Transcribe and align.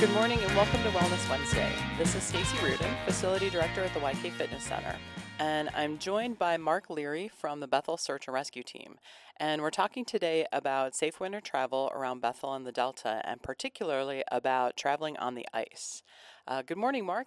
Good 0.00 0.12
morning 0.12 0.38
and 0.38 0.56
welcome 0.56 0.82
to 0.82 0.88
Wellness 0.92 1.28
Wednesday. 1.28 1.70
This 1.98 2.14
is 2.14 2.22
Stacey 2.22 2.56
Reardon, 2.64 2.90
Facility 3.04 3.50
Director 3.50 3.82
at 3.84 3.92
the 3.92 4.00
YK 4.00 4.32
Fitness 4.32 4.64
Center, 4.64 4.96
and 5.38 5.68
I'm 5.74 5.98
joined 5.98 6.38
by 6.38 6.56
Mark 6.56 6.88
Leary 6.88 7.28
from 7.28 7.60
the 7.60 7.68
Bethel 7.68 7.98
Search 7.98 8.26
and 8.26 8.32
Rescue 8.32 8.62
Team. 8.62 8.96
And 9.36 9.60
we're 9.60 9.68
talking 9.68 10.06
today 10.06 10.46
about 10.54 10.96
safe 10.96 11.20
winter 11.20 11.42
travel 11.42 11.92
around 11.94 12.22
Bethel 12.22 12.54
and 12.54 12.66
the 12.66 12.72
Delta, 12.72 13.20
and 13.26 13.42
particularly 13.42 14.24
about 14.32 14.74
traveling 14.74 15.18
on 15.18 15.34
the 15.34 15.46
ice. 15.52 16.02
Uh, 16.48 16.62
good 16.62 16.78
morning, 16.78 17.04
Mark. 17.04 17.26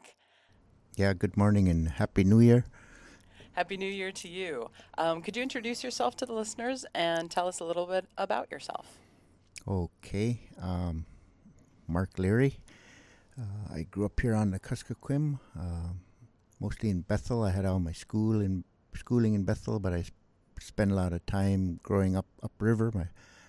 Yeah, 0.96 1.14
good 1.14 1.38
morning 1.38 1.68
and 1.68 1.88
Happy 1.88 2.24
New 2.24 2.40
Year. 2.40 2.66
Happy 3.52 3.78
New 3.78 3.86
Year 3.86 4.12
to 4.14 4.28
you. 4.28 4.72
Um, 4.98 5.22
could 5.22 5.38
you 5.38 5.44
introduce 5.44 5.84
yourself 5.84 6.16
to 6.16 6.26
the 6.26 6.34
listeners 6.34 6.88
and 6.96 7.30
tell 7.30 7.48
us 7.48 7.60
a 7.60 7.66
little 7.66 7.86
bit 7.86 8.06
about 8.18 8.50
yourself? 8.50 8.98
Okay, 9.68 10.40
um, 10.60 11.06
Mark 11.88 12.18
Leary. 12.18 12.58
Uh, 13.40 13.74
I 13.74 13.84
grew 13.84 14.06
up 14.06 14.20
here 14.20 14.36
on 14.36 14.52
the 14.52 14.60
Kuskokwim, 14.60 15.40
uh, 15.60 15.94
mostly 16.60 16.90
in 16.90 17.02
Bethel. 17.02 17.44
I 17.44 17.52
had 17.52 17.66
all 17.66 17.80
my 17.80 17.92
school 17.92 18.40
in 18.42 18.64
schooling 18.96 19.34
in 19.34 19.44
Bethel, 19.44 19.80
but 19.80 19.92
I 19.92 20.04
sp- 20.06 20.14
spent 20.60 20.92
a 20.92 20.96
lot 20.96 21.14
of 21.14 21.26
time 21.26 21.80
growing 21.82 22.16
up 22.16 22.28
upriver. 22.44 22.92
My 22.94 23.08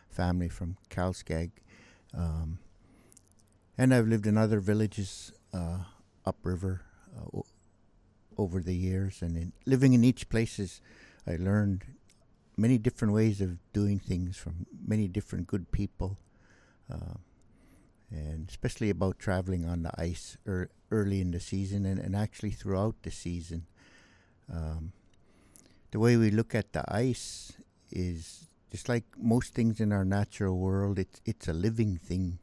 family 0.08 0.48
from 0.48 0.78
Kalskag, 0.88 1.50
um, 2.16 2.58
and 3.76 3.92
I've 3.92 4.06
lived 4.08 4.26
in 4.26 4.38
other 4.38 4.60
villages 4.60 5.32
uh, 5.52 5.78
upriver 6.24 6.80
uh, 7.14 7.36
o- 7.36 7.46
over 8.38 8.60
the 8.60 8.74
years. 8.74 9.20
And 9.20 9.36
in 9.36 9.52
living 9.66 9.92
in 9.92 10.02
each 10.02 10.30
places, 10.30 10.80
I 11.26 11.36
learned 11.36 11.84
many 12.56 12.78
different 12.78 13.12
ways 13.12 13.42
of 13.42 13.58
doing 13.72 13.98
things 13.98 14.38
from 14.38 14.64
many 14.86 15.08
different 15.08 15.46
good 15.46 15.72
people. 15.72 16.16
And 18.10 18.48
especially 18.48 18.90
about 18.90 19.18
traveling 19.18 19.64
on 19.64 19.82
the 19.82 19.92
ice 20.00 20.36
er, 20.46 20.70
early 20.90 21.20
in 21.20 21.32
the 21.32 21.40
season 21.40 21.84
and, 21.84 21.98
and 21.98 22.14
actually 22.14 22.50
throughout 22.50 22.94
the 23.02 23.10
season. 23.10 23.66
Um, 24.52 24.92
the 25.90 25.98
way 25.98 26.16
we 26.16 26.30
look 26.30 26.54
at 26.54 26.72
the 26.72 26.84
ice 26.92 27.52
is 27.90 28.46
just 28.70 28.88
like 28.88 29.04
most 29.16 29.54
things 29.54 29.80
in 29.80 29.92
our 29.92 30.04
natural 30.04 30.58
world, 30.58 30.98
it's, 30.98 31.20
it's 31.24 31.48
a 31.48 31.52
living 31.52 31.96
thing. 31.96 32.38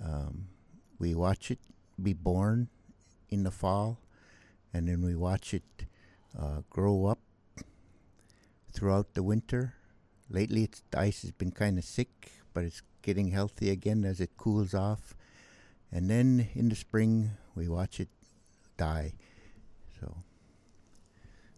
Um, 0.00 0.46
we 0.98 1.14
watch 1.14 1.50
it 1.50 1.58
be 2.00 2.12
born 2.12 2.68
in 3.28 3.42
the 3.42 3.50
fall, 3.50 3.98
and 4.72 4.88
then 4.88 5.02
we 5.04 5.16
watch 5.16 5.52
it 5.52 5.86
uh, 6.38 6.62
grow 6.70 7.06
up 7.06 7.18
throughout 8.72 9.14
the 9.14 9.22
winter. 9.22 9.74
Lately, 10.28 10.68
the 10.90 11.00
ice 11.00 11.22
has 11.22 11.32
been 11.32 11.50
kind 11.50 11.78
of 11.78 11.84
sick, 11.84 12.30
but 12.54 12.62
it's 12.62 12.82
getting 13.02 13.30
healthy 13.30 13.70
again 13.70 14.04
as 14.04 14.20
it 14.20 14.30
cools 14.36 14.74
off. 14.74 15.14
And 15.92 16.08
then 16.08 16.48
in 16.54 16.68
the 16.68 16.76
spring, 16.76 17.30
we 17.54 17.68
watch 17.68 18.00
it 18.00 18.08
die. 18.76 19.12
So 20.00 20.14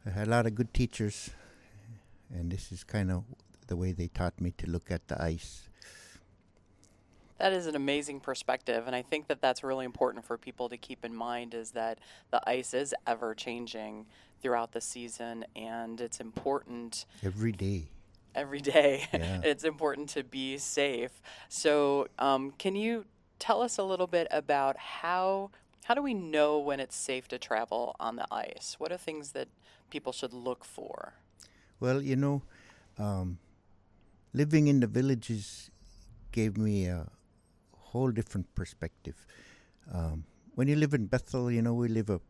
I 0.07 0.11
had 0.11 0.29
a 0.29 0.31
lot 0.31 0.47
of 0.47 0.55
good 0.55 0.73
teachers, 0.75 1.31
and 2.31 2.51
this 2.51 2.73
is 2.73 2.83
kind 2.83 3.11
of 3.11 3.25
the 3.67 3.77
way 3.77 3.93
they 3.93 4.09
taught 4.09 4.41
me 4.41 4.53
to 4.59 4.69
look 4.69 4.91
at 4.91 5.07
the 5.09 5.23
ice. 5.23 5.69
That 7.39 7.53
is 7.53 7.67
an 7.67 7.75
amazing 7.75 8.21
perspective, 8.21 8.87
and 8.87 8.95
I 8.95 9.03
think 9.03 9.27
that 9.29 9.41
that's 9.41 9.65
really 9.65 9.85
important 9.85 10.25
for 10.25 10.39
people 10.39 10.69
to 10.69 10.77
keep 10.77 11.05
in 11.05 11.15
mind 11.15 11.55
is 11.55 11.73
that 11.73 11.99
the 12.31 12.41
ice 12.49 12.73
is 12.73 12.95
ever 13.07 13.35
changing 13.35 14.07
throughout 14.41 14.73
the 14.73 14.81
season, 14.81 15.45
and 15.57 16.01
it's 16.01 16.21
important 16.21 17.05
Every 17.25 17.53
day. 17.53 17.89
Every 18.35 18.61
day. 18.61 19.07
Yeah. 19.13 19.41
it's 19.45 19.65
important 19.65 20.09
to 20.11 20.25
be 20.25 20.59
safe. 20.59 21.21
So, 21.49 22.09
um, 22.19 22.53
can 22.59 22.75
you 22.75 23.05
tell 23.39 23.63
us 23.63 23.79
a 23.79 23.83
little 23.83 24.07
bit 24.07 24.27
about 24.31 24.77
how 24.77 25.51
how 25.85 25.95
do 25.95 26.03
we 26.03 26.15
know 26.15 26.59
when 26.59 26.79
it's 26.81 26.95
safe 26.97 27.27
to 27.29 27.39
travel 27.39 27.97
on 27.99 28.17
the 28.17 28.27
ice? 28.31 28.77
What 28.79 28.93
are 28.93 28.97
things 28.97 29.33
that 29.33 29.49
people 29.91 30.13
should 30.13 30.33
look 30.33 30.65
for? 30.65 31.15
Well, 31.81 32.01
you 32.01 32.15
know, 32.17 32.43
um, 32.99 33.39
living 34.33 34.69
in 34.69 34.81
the 34.81 34.87
villages 34.87 35.71
gave 36.31 36.57
me 36.57 36.87
a 36.87 37.07
whole 37.77 38.11
different 38.11 38.55
perspective. 38.55 39.27
Um, 39.93 40.25
when 40.55 40.69
you 40.69 40.77
live 40.77 40.95
in 40.95 41.07
Bethel, 41.07 41.51
you 41.51 41.63
know, 41.63 41.75
we 41.75 41.89
live 41.89 42.11
a, 42.11 42.21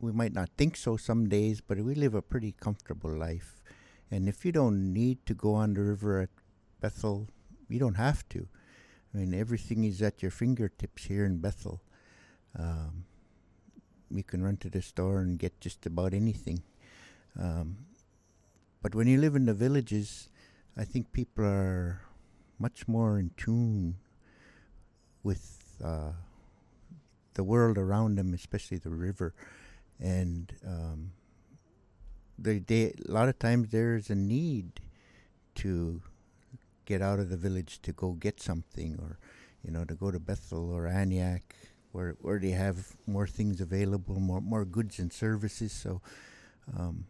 we 0.00 0.12
might 0.12 0.32
not 0.32 0.48
think 0.56 0.76
so 0.76 0.96
some 0.96 1.28
days, 1.28 1.60
but 1.60 1.78
we 1.78 1.94
live 1.94 2.14
a 2.14 2.22
pretty 2.22 2.52
comfortable 2.52 3.10
life. 3.10 3.57
And 4.10 4.28
if 4.28 4.44
you 4.44 4.52
don't 4.52 4.92
need 4.92 5.24
to 5.26 5.34
go 5.34 5.54
on 5.54 5.74
the 5.74 5.82
river 5.82 6.20
at 6.20 6.30
Bethel, 6.80 7.28
you 7.68 7.78
don't 7.78 7.94
have 7.94 8.28
to. 8.30 8.48
I 9.14 9.18
mean, 9.18 9.34
everything 9.34 9.84
is 9.84 10.00
at 10.02 10.22
your 10.22 10.30
fingertips 10.30 11.04
here 11.04 11.24
in 11.24 11.38
Bethel. 11.38 11.80
Um, 12.58 13.04
you 14.10 14.22
can 14.22 14.42
run 14.42 14.56
to 14.58 14.70
the 14.70 14.80
store 14.80 15.20
and 15.20 15.38
get 15.38 15.60
just 15.60 15.84
about 15.86 16.14
anything. 16.14 16.62
Um, 17.38 17.78
but 18.82 18.94
when 18.94 19.06
you 19.06 19.18
live 19.18 19.36
in 19.36 19.46
the 19.46 19.54
villages, 19.54 20.28
I 20.76 20.84
think 20.84 21.12
people 21.12 21.44
are 21.44 22.02
much 22.58 22.88
more 22.88 23.18
in 23.18 23.30
tune 23.36 23.96
with 25.22 25.76
uh, 25.84 26.12
the 27.34 27.44
world 27.44 27.76
around 27.76 28.16
them, 28.16 28.32
especially 28.34 28.78
the 28.78 28.90
river. 28.90 29.34
And 30.00 30.52
um, 30.66 31.12
they, 32.38 32.58
they, 32.58 32.94
a 33.08 33.10
lot 33.10 33.28
of 33.28 33.38
times 33.38 33.70
there's 33.70 34.10
a 34.10 34.14
need 34.14 34.80
to 35.56 36.00
get 36.84 37.02
out 37.02 37.18
of 37.18 37.28
the 37.28 37.36
village 37.36 37.80
to 37.82 37.92
go 37.92 38.12
get 38.12 38.40
something 38.40 38.98
or, 39.00 39.18
you 39.62 39.70
know, 39.70 39.84
to 39.84 39.94
go 39.94 40.10
to 40.10 40.20
Bethel 40.20 40.70
or 40.72 40.84
Aniak 40.84 41.42
where, 41.92 42.16
where 42.20 42.38
they 42.38 42.50
have 42.50 42.96
more 43.06 43.26
things 43.26 43.60
available, 43.60 44.20
more, 44.20 44.40
more 44.40 44.64
goods 44.64 44.98
and 44.98 45.12
services. 45.12 45.72
So, 45.72 46.00
um, 46.76 47.06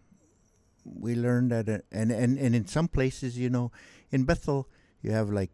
we 0.84 1.14
learned 1.14 1.52
that, 1.52 1.68
uh, 1.68 1.78
and, 1.92 2.10
and, 2.10 2.38
and 2.38 2.54
in 2.54 2.66
some 2.66 2.88
places, 2.88 3.38
you 3.38 3.50
know, 3.50 3.70
in 4.10 4.24
Bethel, 4.24 4.68
you 5.02 5.10
have 5.12 5.30
like 5.30 5.50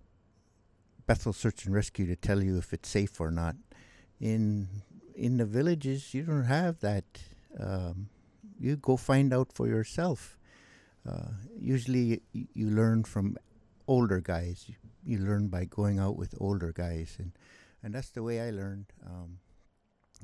Bethel 1.06 1.32
Search 1.32 1.64
and 1.66 1.74
Rescue 1.74 2.06
to 2.06 2.16
tell 2.16 2.42
you 2.42 2.58
if 2.58 2.72
it's 2.72 2.88
safe 2.88 3.20
or 3.20 3.30
not. 3.30 3.56
In 4.20 4.68
in 5.14 5.36
the 5.36 5.44
villages, 5.44 6.14
you 6.14 6.22
don't 6.22 6.44
have 6.44 6.80
that. 6.80 7.04
Um, 7.58 8.08
you 8.64 8.76
go 8.76 8.96
find 8.96 9.32
out 9.32 9.52
for 9.52 9.68
yourself. 9.68 10.38
Uh, 11.08 11.36
usually, 11.58 12.22
y- 12.34 12.46
you 12.54 12.70
learn 12.70 13.04
from 13.04 13.36
older 13.86 14.20
guys. 14.20 14.64
You, 14.66 14.74
you 15.04 15.18
learn 15.18 15.48
by 15.48 15.66
going 15.66 15.98
out 15.98 16.16
with 16.16 16.34
older 16.40 16.72
guys, 16.72 17.16
and 17.18 17.32
and 17.82 17.94
that's 17.94 18.10
the 18.10 18.22
way 18.22 18.40
I 18.40 18.50
learned. 18.50 18.86
Um, 19.04 19.38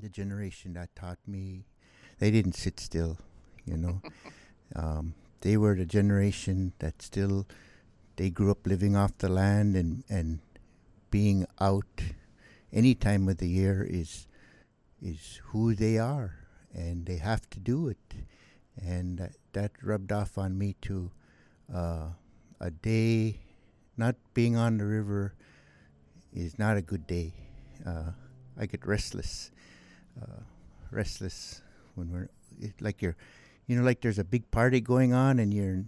the 0.00 0.08
generation 0.08 0.72
that 0.74 0.94
taught 0.96 1.18
me, 1.26 1.66
they 2.18 2.30
didn't 2.30 2.54
sit 2.56 2.80
still, 2.80 3.18
you 3.66 3.76
know. 3.76 4.00
um, 4.76 5.14
they 5.42 5.56
were 5.56 5.74
the 5.74 5.84
generation 5.84 6.72
that 6.78 7.02
still 7.02 7.46
they 8.16 8.30
grew 8.30 8.50
up 8.50 8.66
living 8.66 8.96
off 8.96 9.16
the 9.18 9.28
land 9.28 9.76
and 9.76 10.04
and 10.08 10.40
being 11.10 11.46
out 11.60 12.00
any 12.72 12.94
time 12.94 13.28
of 13.28 13.38
the 13.38 13.48
year 13.48 13.86
is 13.88 14.28
is 15.02 15.40
who 15.52 15.74
they 15.74 15.98
are 15.98 16.39
and 16.74 17.06
they 17.06 17.16
have 17.16 17.48
to 17.50 17.60
do 17.60 17.88
it. 17.88 18.14
And 18.82 19.18
that, 19.18 19.32
that 19.52 19.72
rubbed 19.82 20.12
off 20.12 20.38
on 20.38 20.56
me 20.56 20.76
too 20.80 21.10
uh, 21.74 22.08
a 22.60 22.70
day 22.70 23.40
not 23.96 24.16
being 24.34 24.56
on 24.56 24.78
the 24.78 24.84
river 24.84 25.34
is 26.32 26.58
not 26.58 26.76
a 26.76 26.82
good 26.82 27.06
day. 27.06 27.32
Uh, 27.86 28.12
I 28.58 28.66
get 28.66 28.86
restless 28.86 29.50
uh, 30.20 30.42
restless 30.90 31.62
when 31.94 32.10
we're 32.12 32.28
like 32.80 33.00
you're 33.00 33.16
you 33.66 33.76
know 33.76 33.82
like 33.82 34.00
there's 34.00 34.18
a 34.18 34.24
big 34.24 34.50
party 34.50 34.80
going 34.80 35.12
on 35.12 35.38
and 35.38 35.52
you're 35.52 35.82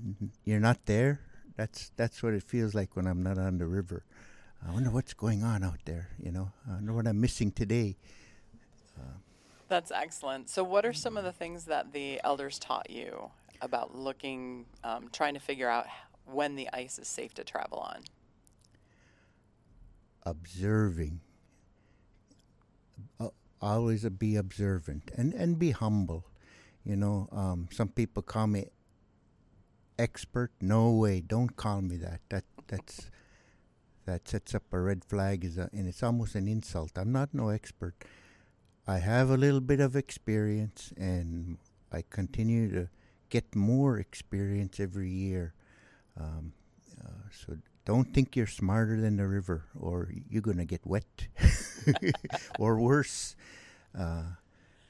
you're 0.45 0.61
not 0.61 0.87
there. 0.87 1.21
That's 1.57 1.91
that's 1.97 2.23
what 2.23 2.35
it 2.35 2.43
feels 2.43 2.75
like 2.75 2.97
when 2.97 3.07
I'm 3.07 3.23
not 3.23 3.39
on 3.39 3.59
the 3.59 3.67
river. 3.67 4.05
I 4.67 4.73
wonder 4.73 4.91
what's 4.91 5.13
going 5.13 5.43
on 5.43 5.65
out 5.65 5.81
there 5.85 6.09
you 6.23 6.31
know? 6.31 6.53
I 6.69 6.75
wonder 6.75 6.93
what 6.93 7.07
I'm 7.09 7.21
missing 7.21 7.51
today 7.51 7.97
That's 9.73 9.91
excellent. 9.91 10.51
So, 10.51 10.63
what 10.63 10.85
are 10.85 10.93
some 10.93 11.17
of 11.17 11.25
the 11.25 11.33
things 11.33 11.65
that 11.65 11.95
the 11.95 12.21
elders 12.23 12.59
taught 12.59 12.91
you 12.91 13.31
about 13.63 13.97
looking, 13.97 14.67
um, 14.85 15.09
trying 15.11 15.33
to 15.33 15.41
figure 15.41 15.67
out 15.67 15.87
when 16.27 16.57
the 16.57 16.69
ice 16.75 16.99
is 16.99 17.09
safe 17.09 17.33
to 17.35 17.43
travel 17.43 17.79
on? 17.79 18.03
observing. 20.25 21.21
Uh, 23.19 23.29
always 23.63 24.05
be 24.11 24.37
observant 24.37 25.11
and 25.17 25.33
and 25.33 25.59
be 25.59 25.71
humble. 25.71 26.27
You 26.85 26.97
know 26.97 27.29
um, 27.33 27.69
some 27.73 27.89
people 27.89 28.23
call 28.23 28.49
me 28.49 28.67
expert. 29.99 30.51
No 30.61 30.91
way. 30.91 31.23
Don't 31.23 31.57
call 31.57 31.81
me 31.81 31.97
that. 31.97 32.21
That 32.29 32.45
that's 32.67 33.11
that 34.05 34.29
sets 34.29 34.55
up 34.55 34.65
a 34.71 34.79
red 34.79 35.03
flag 35.03 35.47
is 35.47 35.57
a, 35.57 35.71
and 35.73 35.89
it's 35.89 36.03
almost 36.03 36.35
an 36.35 36.47
insult. 36.47 36.93
I'm 36.97 37.13
not 37.13 37.33
no 37.33 37.49
expert 37.49 37.95
i 38.87 38.99
have 38.99 39.31
a 39.31 39.37
little 39.37 39.61
bit 39.61 39.81
of 39.81 39.97
experience 39.97 40.93
and 40.97 41.59
i 41.93 42.03
continue 42.11 42.71
to 42.71 42.89
get 43.31 43.55
more 43.55 43.99
experience 43.99 44.79
every 44.81 45.11
year 45.11 45.55
um, 46.21 46.53
uh, 47.03 47.29
so 47.31 47.57
don't 47.85 48.15
think 48.15 48.37
you're 48.37 48.47
smarter 48.47 49.01
than 49.01 49.17
the 49.17 49.27
river 49.27 49.65
or 49.79 50.09
you're 50.29 50.43
going 50.43 50.59
to 50.59 50.65
get 50.65 50.87
wet 50.87 51.05
or 52.59 52.79
worse. 52.79 53.35
Uh, 53.97 54.23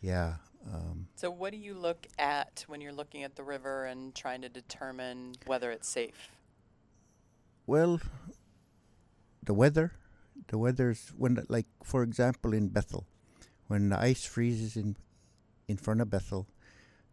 yeah. 0.00 0.34
Um, 0.72 1.08
so, 1.16 1.30
what 1.30 1.52
do 1.52 1.58
you 1.58 1.74
look 1.74 2.06
at 2.18 2.64
when 2.68 2.80
you're 2.80 2.92
looking 2.92 3.24
at 3.24 3.34
the 3.34 3.42
river 3.42 3.86
and 3.86 4.14
trying 4.14 4.42
to 4.42 4.48
determine 4.48 5.34
whether 5.46 5.70
it's 5.70 5.88
safe? 5.88 6.30
Well, 7.66 8.00
the 9.42 9.54
weather. 9.54 9.92
The 10.48 10.58
weather's 10.58 11.12
when, 11.16 11.44
like, 11.48 11.66
for 11.82 12.02
example, 12.02 12.52
in 12.52 12.68
Bethel, 12.68 13.06
when 13.68 13.88
the 13.88 14.00
ice 14.00 14.24
freezes 14.24 14.76
in 14.76 14.96
in 15.68 15.76
front 15.76 16.00
of 16.00 16.10
Bethel, 16.10 16.46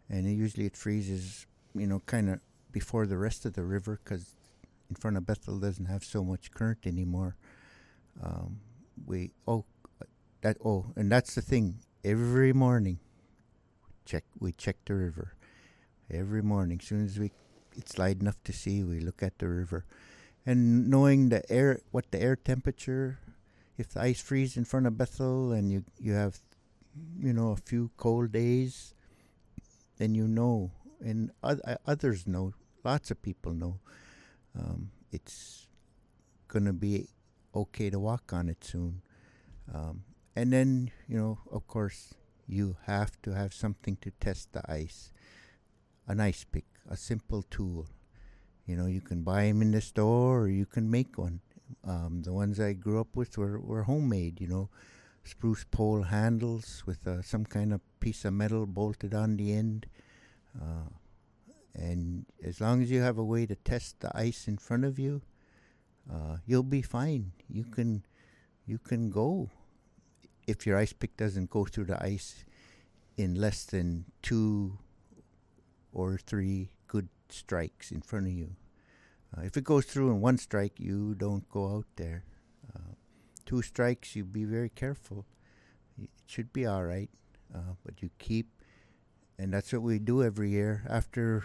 and 0.10 0.26
usually 0.26 0.66
it 0.66 0.76
freezes, 0.76 1.46
you 1.76 1.88
know, 1.88 2.02
kind 2.06 2.30
of 2.30 2.40
before 2.72 3.06
the 3.06 3.18
rest 3.18 3.46
of 3.46 3.54
the 3.54 3.64
river 3.64 4.00
because 4.04 4.36
in 4.90 4.96
front 4.96 5.18
of 5.18 5.26
Bethel 5.26 5.60
doesn't 5.60 5.86
have 5.86 6.04
so 6.04 6.24
much 6.24 6.52
current 6.52 6.86
anymore. 6.86 7.36
Um, 8.22 8.60
we 9.06 9.32
oh 9.48 9.66
that 10.42 10.58
oh 10.64 10.88
and 10.96 11.12
that's 11.12 11.36
the 11.36 11.42
thing. 11.42 11.80
Every 12.04 12.54
morning, 12.54 13.00
check 14.06 14.24
we 14.40 14.52
check 14.52 14.78
the 14.86 14.96
river. 14.96 15.36
Every 16.12 16.42
morning, 16.42 16.80
as 16.82 16.88
soon 16.88 17.06
as 17.06 17.20
we 17.20 17.32
it's 17.78 17.98
light 17.98 18.20
enough 18.20 18.42
to 18.44 18.54
see, 18.54 18.84
we 18.84 19.00
look 19.00 19.22
at 19.22 19.38
the 19.40 19.48
river, 19.48 19.86
and 20.46 20.90
knowing 20.90 21.30
the 21.30 21.50
air, 21.52 21.80
what 21.92 22.12
the 22.12 22.22
air 22.22 22.36
temperature, 22.36 23.20
if 23.80 23.88
the 23.90 24.02
ice 24.02 24.20
freezes 24.20 24.58
in 24.58 24.66
front 24.66 24.86
of 24.86 24.98
Bethel, 24.98 25.54
and 25.54 25.72
you 25.72 25.86
you 25.98 26.12
have, 26.12 26.38
you 27.18 27.32
know, 27.32 27.52
a 27.52 27.56
few 27.56 27.90
cold 27.96 28.34
days, 28.34 28.94
then 29.98 30.14
you 30.14 30.28
know, 30.28 30.72
and 31.00 31.32
uh, 31.42 31.56
others 31.88 32.28
know. 32.28 32.54
Lots 32.84 33.10
of 33.10 33.22
people 33.22 33.54
know. 33.54 33.80
Um, 34.58 34.92
it's 35.12 35.68
gonna 36.50 36.74
be 36.74 37.08
okay 37.56 37.90
to 37.90 38.00
walk 38.00 38.34
on 38.34 38.50
it 38.50 38.64
soon. 38.64 39.02
Um, 39.74 40.04
and 40.36 40.52
then, 40.52 40.92
you 41.08 41.18
know, 41.18 41.40
of 41.52 41.68
course, 41.68 42.14
you 42.48 42.76
have 42.86 43.22
to 43.22 43.32
have 43.32 43.54
something 43.54 43.98
to 44.02 44.12
test 44.20 44.54
the 44.54 44.62
ice. 44.70 45.12
An 46.08 46.20
ice 46.20 46.44
pick, 46.44 46.66
a 46.90 46.98
simple 46.98 47.44
tool. 47.44 47.88
You 48.66 48.76
know, 48.76 48.88
you 48.88 49.02
can 49.02 49.24
buy 49.24 49.46
them 49.46 49.62
in 49.62 49.72
the 49.72 49.82
store 49.82 50.42
or 50.42 50.48
you 50.50 50.66
can 50.66 50.90
make 50.90 51.18
one. 51.18 51.42
Um, 51.86 52.22
the 52.24 52.34
ones 52.34 52.60
I 52.60 52.74
grew 52.74 53.00
up 53.00 53.16
with 53.16 53.38
were, 53.38 53.60
were 53.60 53.84
homemade, 53.84 54.42
you 54.42 54.48
know, 54.48 54.70
spruce 55.24 55.66
pole 55.70 56.04
handles 56.04 56.84
with 56.86 57.08
uh, 57.08 57.22
some 57.22 57.46
kind 57.46 57.74
of 57.74 57.82
piece 58.00 58.26
of 58.26 58.34
metal 58.34 58.66
bolted 58.66 59.14
on 59.14 59.38
the 59.38 59.54
end. 59.54 59.86
Uh, 60.60 60.90
and 61.76 62.26
as 62.44 62.60
long 62.60 62.82
as 62.82 62.90
you 62.92 63.02
have 63.02 63.18
a 63.18 63.24
way 63.24 63.46
to 63.46 63.56
test 63.56 64.00
the 64.00 64.12
ice 64.18 64.48
in 64.48 64.58
front 64.58 64.86
of 64.86 64.98
you, 65.00 65.22
uh, 66.12 66.38
you'll 66.46 66.64
be 66.64 66.82
fine. 66.82 67.32
You 67.48 67.64
can 67.64 68.04
you 68.66 68.80
can 68.80 69.10
go 69.10 69.50
if 70.48 70.66
your 70.66 70.78
ice 70.78 70.94
pick 70.94 71.16
doesn't 71.16 71.50
go 71.50 71.66
through 71.66 71.86
the 71.86 72.04
ice 72.04 72.44
in 73.18 73.36
less 73.36 73.64
than 73.66 74.06
two 74.22 74.78
or 75.94 76.18
three 76.18 76.72
good 76.88 77.10
strikes 77.30 77.92
in 77.92 78.02
front 78.02 78.28
of 78.28 78.34
you. 78.34 78.56
Uh, 79.36 79.42
if 79.42 79.58
it 79.58 79.64
goes 79.64 79.86
through 79.86 80.10
in 80.10 80.22
one 80.22 80.38
strike, 80.38 80.80
you 80.80 81.16
don't 81.16 81.48
go 81.50 81.76
out 81.76 81.86
there. 81.96 82.24
Uh, 82.76 82.94
two 83.46 83.62
strikes, 83.62 84.16
you 84.16 84.24
be 84.24 84.44
very 84.44 84.70
careful. 84.70 85.26
It 86.02 86.10
should 86.26 86.52
be 86.54 86.66
all 86.66 86.84
right, 86.84 87.10
uh, 87.54 87.74
but 87.86 88.02
you 88.02 88.10
keep, 88.18 88.48
and 89.38 89.54
that's 89.54 89.72
what 89.74 89.82
we 89.82 90.00
do 90.00 90.24
every 90.24 90.50
year 90.50 90.84
after 90.90 91.44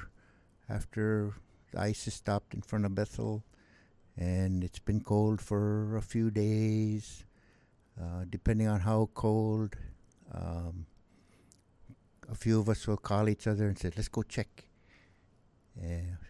after 0.68 1.34
the 1.72 1.80
ice 1.80 2.06
is 2.06 2.14
stopped 2.14 2.54
in 2.54 2.62
front 2.62 2.86
of 2.86 2.94
Bethel 2.94 3.44
and 4.16 4.62
it's 4.62 4.78
been 4.78 5.00
cold 5.00 5.40
for 5.40 5.96
a 5.96 6.02
few 6.02 6.30
days, 6.30 7.24
uh, 8.00 8.24
depending 8.30 8.68
on 8.68 8.80
how 8.80 9.10
cold. 9.14 9.76
Um, 10.32 10.86
a 12.30 12.34
few 12.34 12.58
of 12.58 12.68
us 12.68 12.86
will 12.86 12.96
call 12.96 13.28
each 13.28 13.46
other 13.46 13.68
and 13.68 13.78
say, 13.78 13.90
"Let's 13.94 14.08
go 14.08 14.22
check." 14.22 14.68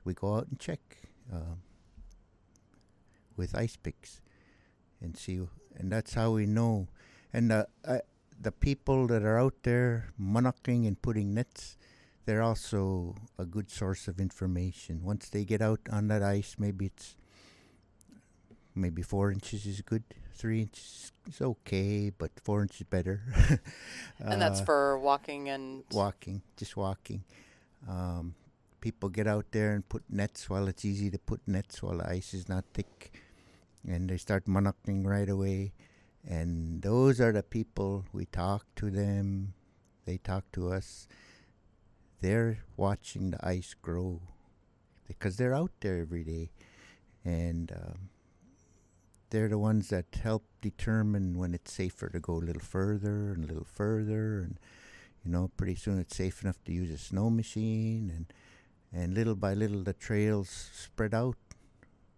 We 0.05 0.15
go 0.15 0.37
out 0.37 0.49
and 0.49 0.59
check 0.59 0.81
um, 1.33 1.59
with 3.37 3.55
ice 3.57 3.77
picks 3.77 4.21
and 5.01 5.17
see, 5.17 5.41
and 5.77 5.91
that's 5.91 6.15
how 6.15 6.33
we 6.33 6.47
know. 6.47 6.89
And 7.33 7.51
the 7.51 7.67
uh, 7.85 7.99
the 8.41 8.53
people 8.53 9.07
that 9.09 9.23
are 9.23 9.39
out 9.39 9.55
there 9.63 10.13
monoking 10.21 10.87
and 10.87 11.01
putting 11.01 11.35
nets, 11.35 11.77
they're 12.27 12.43
also 12.43 13.15
a 13.39 13.45
good 13.45 13.71
source 13.71 14.09
of 14.09 14.21
information. 14.21 15.03
Once 15.03 15.29
they 15.29 15.45
get 15.45 15.61
out 15.63 15.81
on 15.91 16.09
that 16.09 16.23
ice, 16.23 16.57
maybe 16.59 16.87
it's 16.87 17.17
maybe 18.75 19.03
four 19.03 19.31
inches 19.33 19.67
is 19.67 19.81
good. 19.83 20.03
Three 20.35 20.63
inches 20.63 21.13
is 21.29 21.41
okay, 21.41 22.11
but 22.11 22.31
four 22.43 22.63
inches 22.63 22.87
better. 22.91 23.23
and 24.19 24.41
that's 24.43 24.61
Uh, 24.61 24.65
for 24.65 24.99
walking 24.99 25.49
and 25.49 25.85
walking, 25.93 26.43
just 26.57 26.77
walking. 26.77 27.23
Um, 27.89 28.35
people 28.85 29.09
get 29.09 29.27
out 29.27 29.47
there 29.53 29.73
and 29.73 29.89
put 29.89 30.03
nets 30.11 30.51
while 30.51 30.69
it's 30.69 30.85
easy 30.85 31.09
to 31.11 31.19
put 31.19 31.41
nets 31.47 31.83
while 31.83 31.97
the 31.97 32.07
ice 32.07 32.35
is 32.35 32.51
not 32.51 32.67
thick, 32.75 33.19
and 33.89 34.11
they 34.11 34.19
start 34.19 34.45
monoking 34.45 35.07
right 35.07 35.31
away. 35.31 35.73
And 36.29 36.83
those 36.83 37.19
are 37.19 37.33
the 37.33 37.43
people 37.43 38.05
we 38.13 38.27
talk 38.27 38.67
to 38.77 38.91
them, 38.91 39.55
they 40.05 40.19
talk 40.19 40.45
to 40.53 40.71
us. 40.71 41.09
They're 42.21 42.59
watching 42.77 43.31
the 43.31 43.47
ice 43.47 43.75
grow 43.81 44.21
because 45.09 45.39
they're 45.39 45.55
out 45.55 45.73
there 45.81 45.99
every 46.03 46.25
day, 46.25 46.51
and 47.25 47.73
um, 47.73 48.11
they're 49.31 49.49
the 49.49 49.59
ones 49.59 49.89
that 49.89 50.21
help 50.23 50.45
determine 50.61 51.39
when 51.39 51.55
it's 51.55 51.73
safer 51.73 52.11
to 52.11 52.21
go 52.21 52.35
a 52.35 52.47
little 52.49 52.61
further 52.61 53.33
and 53.33 53.45
a 53.45 53.49
little 53.49 53.65
further. 53.65 54.41
And 54.41 54.59
you 55.25 55.31
know 55.33 55.51
pretty 55.57 55.75
soon 55.75 55.99
it's 55.99 56.15
safe 56.17 56.43
enough 56.43 56.63
to 56.67 56.73
use 56.73 56.91
a 56.91 56.99
snow 56.99 57.31
machine. 57.31 58.13
And 58.15 58.27
and 58.95 59.15
little 59.15 59.35
by 59.35 59.55
little 59.55 59.83
the 59.83 59.93
trails 59.93 60.71
spread 60.73 61.15
out 61.15 61.37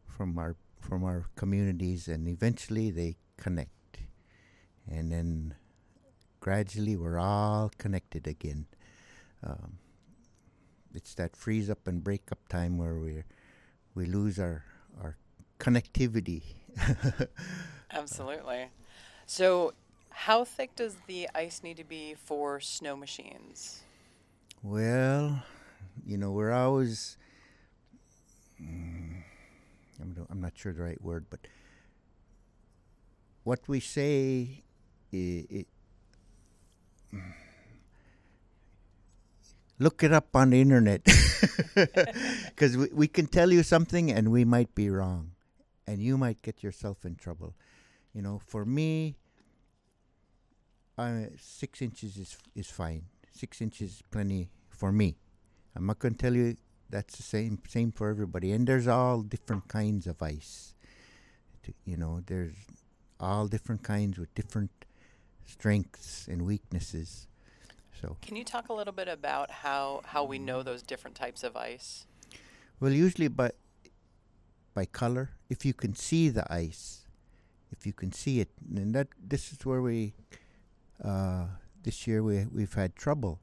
from 0.07 0.39
our 0.39 0.57
from 0.81 1.03
our 1.05 1.25
communities 1.35 2.07
and 2.07 2.29
eventually 2.29 2.91
they 2.91 3.17
connect 3.37 3.99
and 4.89 5.11
then 5.11 5.55
gradually 6.39 6.97
we're 6.97 7.19
all 7.19 7.71
connected 7.79 8.27
again 8.27 8.67
um, 9.43 9.79
it's 10.95 11.15
that 11.15 11.35
freeze 11.35 11.69
up 11.69 11.89
and 11.89 12.05
break 12.05 12.31
up 12.31 12.39
time 12.49 12.79
where 12.79 12.99
we 12.99 13.23
we 13.95 14.07
lose 14.07 14.39
our 14.39 14.65
our 15.03 15.17
connectivity 15.59 16.43
absolutely. 17.91 18.67
So, 19.27 19.73
how 20.11 20.45
thick 20.45 20.77
does 20.77 20.97
the 21.07 21.29
ice 21.35 21.63
need 21.63 21.77
to 21.79 21.85
be 21.85 22.15
for 22.15 22.61
snow 22.61 22.97
machines? 22.97 23.83
Well, 24.63 25.43
you 26.07 26.17
know, 26.17 26.31
we're 26.33 26.53
always. 26.53 27.17
Mm, 28.63 29.23
I'm, 30.01 30.41
not 30.41 30.53
sure 30.57 30.73
the 30.73 30.83
right 30.83 31.01
word, 31.03 31.27
but 31.31 31.41
what 33.45 33.61
we 33.69 33.81
say, 33.81 34.63
i 35.13 35.47
it, 35.51 35.67
look 39.79 40.03
it 40.03 40.13
up 40.13 40.35
on 40.35 40.51
the 40.51 40.61
internet, 40.61 41.05
because 41.75 42.77
we, 42.77 42.89
we 42.93 43.09
can 43.09 43.27
tell 43.27 43.53
you 43.53 43.63
something 43.63 44.11
and 44.11 44.31
we 44.31 44.45
might 44.45 44.75
be 44.75 44.91
wrong, 44.91 45.33
and 45.87 46.01
you 46.01 46.17
might 46.17 46.43
get 46.43 46.63
yourself 46.63 47.05
in 47.05 47.15
trouble. 47.15 47.55
You 48.15 48.23
know, 48.23 48.41
for 48.45 48.65
me, 48.65 49.17
uh, 50.99 51.27
six 51.39 51.83
inches 51.83 52.17
is 52.17 52.39
is 52.55 52.71
fine. 52.71 53.03
Six 53.33 53.61
inches 53.61 53.91
is 53.91 54.03
plenty 54.11 54.49
for 54.71 54.93
me. 54.93 55.17
I'm 55.77 55.87
not 55.87 55.99
going 55.99 56.15
to 56.15 56.19
tell 56.19 56.35
you 56.35 56.57
that's 56.89 57.17
the 57.17 57.23
same 57.23 57.59
same 57.69 57.93
for 57.93 58.09
everybody. 58.09 58.53
And 58.53 58.67
there's 58.67 58.89
all 58.89 59.23
different 59.23 59.69
kinds 59.69 60.07
of 60.07 60.23
ice. 60.23 60.75
You 61.85 61.97
know, 61.97 62.23
there's 62.27 62.55
all 63.21 63.47
different 63.49 63.83
kinds 63.83 64.19
with 64.19 64.35
different 64.35 64.71
strengths 65.45 66.29
and 66.29 66.43
weaknesses. 66.47 67.27
So, 68.01 68.17
Can 68.23 68.37
you 68.37 68.45
talk 68.45 68.69
a 68.69 68.75
little 68.75 68.93
bit 68.93 69.09
about 69.09 69.51
how, 69.51 70.03
how 70.05 70.23
we 70.23 70.39
know 70.39 70.63
those 70.63 70.83
different 70.83 71.17
types 71.17 71.43
of 71.43 71.57
ice? 71.57 72.07
well, 72.81 72.93
usually 72.93 73.29
by 73.29 73.51
by 74.75 74.85
color, 74.85 75.31
if 75.49 75.65
you 75.65 75.73
can 75.73 75.95
see 75.95 76.29
the 76.29 76.45
ice, 76.53 77.07
if 77.73 77.87
you 77.87 77.95
can 77.95 78.13
see 78.13 78.41
it, 78.41 78.51
and 78.77 78.95
that 78.95 79.09
this 79.19 79.51
is 79.53 79.65
where 79.65 79.81
we 79.81 80.13
uh, 81.03 81.47
this 81.83 82.07
year 82.07 82.23
we 82.23 82.45
we've 82.53 82.75
had 82.75 82.95
trouble. 82.95 83.41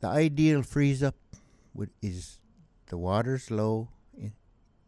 The 0.00 0.08
ideal 0.08 0.62
freeze 0.62 1.02
up 1.02 1.16
would, 1.74 1.90
is 2.02 2.38
the 2.86 2.96
water's 2.96 3.50
low 3.50 3.88
in, 4.16 4.32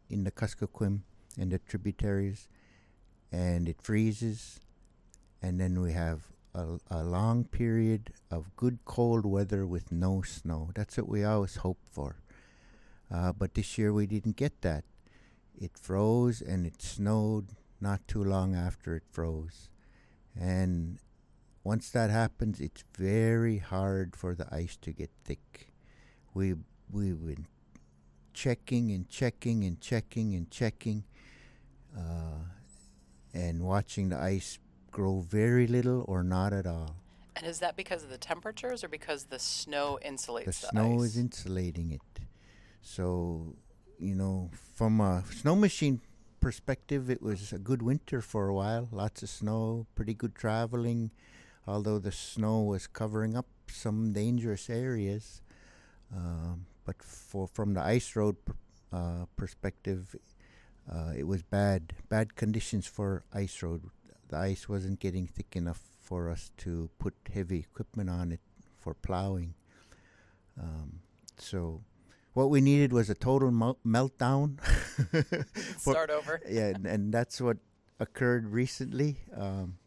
in 0.09 0.25
the 0.25 0.31
Kuskokwim 0.31 1.01
and 1.39 1.53
the 1.53 1.59
tributaries, 1.59 2.49
and 3.31 3.69
it 3.69 3.81
freezes, 3.83 4.61
and 5.43 5.61
then 5.61 5.81
we 5.81 5.93
have 5.93 6.33
a, 6.55 6.79
a 6.91 7.03
long 7.03 7.45
period 7.45 8.13
of 8.31 8.55
good 8.57 8.79
cold 8.85 9.27
weather 9.27 9.67
with 9.67 9.93
no 9.93 10.23
snow. 10.23 10.71
That's 10.75 10.97
what 10.97 11.09
we 11.09 11.25
always 11.25 11.57
hope 11.57 11.79
for. 11.91 12.17
Uh, 13.13 13.33
but 13.33 13.55
this 13.55 13.77
year 13.77 13.93
we 13.93 14.07
didn't 14.07 14.37
get 14.37 14.63
that. 14.63 14.85
It 15.61 15.77
froze 15.77 16.41
and 16.41 16.67
it 16.67 16.81
snowed 16.81 17.49
not 17.81 18.07
too 18.09 18.25
long 18.25 18.55
after 18.55 18.97
it 18.97 19.05
froze. 19.11 19.69
and 20.39 20.99
once 21.65 21.91
that 21.91 22.11
happens, 22.11 22.61
it's 22.61 22.85
very 22.97 23.59
hard 23.59 24.17
for 24.17 24.35
the 24.35 24.47
ice 24.53 24.77
to 24.83 24.93
get 24.93 25.11
thick. 25.25 25.73
We 26.35 26.55
we've 26.91 27.25
been 27.25 27.47
checking 28.35 28.91
and 28.91 29.09
checking 29.09 29.65
and 29.65 29.81
checking 29.81 30.35
and 30.35 30.51
checking, 30.51 31.05
uh, 31.97 32.45
and 33.33 33.63
watching 33.63 34.09
the 34.09 34.19
ice 34.19 34.59
grow 34.91 35.21
very 35.21 35.67
little 35.67 36.05
or 36.09 36.23
not 36.23 36.53
at 36.53 36.67
all. 36.67 36.97
And 37.37 37.47
is 37.47 37.61
that 37.61 37.77
because 37.77 38.03
of 38.03 38.11
the 38.11 38.19
temperatures 38.19 38.85
or 38.85 38.89
because 38.89 39.25
the 39.25 39.39
snow 39.39 39.99
insulates 40.05 40.45
the 40.45 40.51
ice? 40.51 40.61
the, 40.61 40.67
snow 40.69 40.95
ice? 40.95 41.11
is 41.11 41.17
insulating 41.17 41.93
it. 41.93 42.21
So, 42.83 43.55
you 43.99 44.15
know, 44.15 44.51
from 44.75 45.01
a 45.01 45.25
snow 45.31 45.57
machine 45.57 46.01
perspective, 46.41 47.09
it 47.09 47.23
was 47.23 47.53
a 47.53 47.59
good 47.59 47.81
winter 47.81 48.21
for 48.21 48.49
a 48.49 48.55
while. 48.55 48.89
Lots 48.93 49.23
of 49.23 49.31
snow, 49.31 49.87
pretty 49.95 50.13
good 50.13 50.35
traveling, 50.35 51.11
although 51.67 51.99
the 51.99 52.13
snow 52.13 52.61
was 52.63 52.87
covering 52.87 53.37
up 53.37 53.47
some 53.69 54.13
dangerous 54.13 54.69
areas. 54.69 55.41
Um, 56.15 56.67
but 56.85 57.03
for 57.03 57.47
from 57.47 57.75
the 57.75 57.81
ice 57.83 58.17
road 58.17 58.37
per, 58.45 58.55
uh, 58.93 59.25
perspective, 59.37 60.15
uh, 60.91 61.13
it 61.17 61.27
was 61.27 61.43
bad, 61.43 61.95
bad 62.09 62.37
conditions 62.37 62.87
for 62.87 63.25
ice 63.33 63.63
road. 63.63 63.89
The 64.29 64.37
ice 64.37 64.69
wasn't 64.69 64.99
getting 64.99 65.27
thick 65.27 65.55
enough 65.57 65.81
for 66.01 66.29
us 66.31 66.51
to 66.59 66.91
put 66.99 67.15
heavy 67.33 67.61
equipment 67.61 68.11
on 68.11 68.33
it 68.33 68.41
for 68.79 68.95
plowing. 68.95 69.55
Um, 70.61 71.01
so, 71.39 71.83
what 72.35 72.51
we 72.51 72.61
needed 72.61 72.93
was 72.93 73.09
a 73.09 73.15
total 73.15 73.51
mel- 73.51 73.79
meltdown. 73.87 74.59
Start 75.79 76.11
over. 76.11 76.41
yeah, 76.49 76.69
and, 76.75 76.87
and 76.87 77.15
that's 77.15 77.41
what 77.41 77.59
occurred 78.01 78.49
recently. 78.49 79.19
Um, 79.37 79.79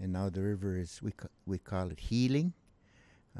and 0.00 0.12
now 0.12 0.28
the 0.30 0.42
river 0.42 0.76
is 0.76 1.00
we 1.02 1.12
ca- 1.12 1.28
we 1.46 1.58
call 1.58 1.90
it 1.90 2.00
healing. 2.00 2.52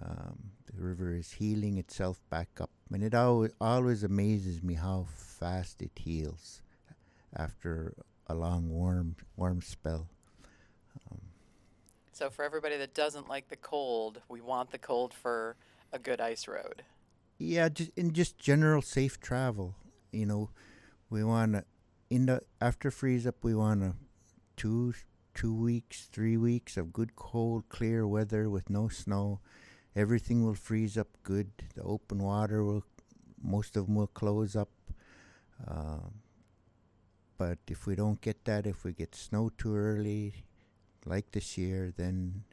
Um, 0.01 0.53
the 0.67 0.81
river 0.81 1.13
is 1.15 1.33
healing 1.33 1.79
itself 1.79 2.21
back 2.31 2.49
up, 2.61 2.71
and 2.93 3.03
it 3.03 3.15
always 3.15 3.53
always 3.61 4.05
amazes 4.05 4.63
me 4.63 4.75
how 4.75 5.07
fast 5.15 5.83
it 5.83 5.93
heals 5.97 6.63
after 7.35 7.95
a 8.27 8.35
long 8.35 8.69
warm 8.69 9.17
warm 9.37 9.63
spell. 9.63 10.09
Um, 11.11 11.21
So 12.13 12.31
for 12.31 12.45
everybody 12.45 12.77
that 12.77 12.95
doesn't 12.95 13.29
like 13.29 13.49
the 13.49 13.57
cold, 13.57 14.21
we 14.29 14.41
want 14.41 14.71
the 14.71 14.79
cold 14.79 15.15
for 15.15 15.57
a 15.93 15.99
good 15.99 16.21
ice 16.21 16.47
road. 16.47 16.85
Yeah, 17.39 17.69
just 17.71 17.91
in 17.97 18.13
just 18.13 18.39
general 18.39 18.83
safe 18.83 19.19
travel. 19.19 19.75
You 20.13 20.27
know, 20.27 20.51
we 21.09 21.25
want 21.25 21.55
to 21.55 21.65
in 22.11 22.27
the 22.27 22.43
after 22.61 22.91
freeze 22.91 23.27
up. 23.27 23.43
We 23.43 23.55
want 23.55 23.81
to 23.81 23.95
two 24.57 24.93
two 25.35 25.55
weeks, 25.55 26.09
three 26.13 26.37
weeks 26.37 26.77
of 26.77 26.93
good 26.93 27.17
cold, 27.17 27.69
clear 27.69 28.07
weather 28.07 28.49
with 28.49 28.71
no 28.71 28.89
snow. 28.89 29.41
Everything 29.97 30.45
will 30.45 30.55
freeze 30.55 30.97
up 30.97 31.09
good. 31.23 31.51
The 31.75 31.83
open 31.83 32.23
water 32.23 32.63
will, 32.65 32.85
most 33.43 33.77
of 33.77 33.87
them 33.87 33.97
will 33.97 34.07
close 34.07 34.55
up. 34.55 34.71
Um, 35.67 36.15
but 37.39 37.59
if 37.69 37.87
we 37.87 37.95
don't 37.95 38.21
get 38.21 38.45
that, 38.45 38.67
if 38.67 38.85
we 38.85 38.93
get 38.93 39.15
snow 39.15 39.51
too 39.57 39.75
early, 39.75 40.45
like 41.07 41.33
this 41.33 41.57
year, 41.57 41.93
then 41.97 42.45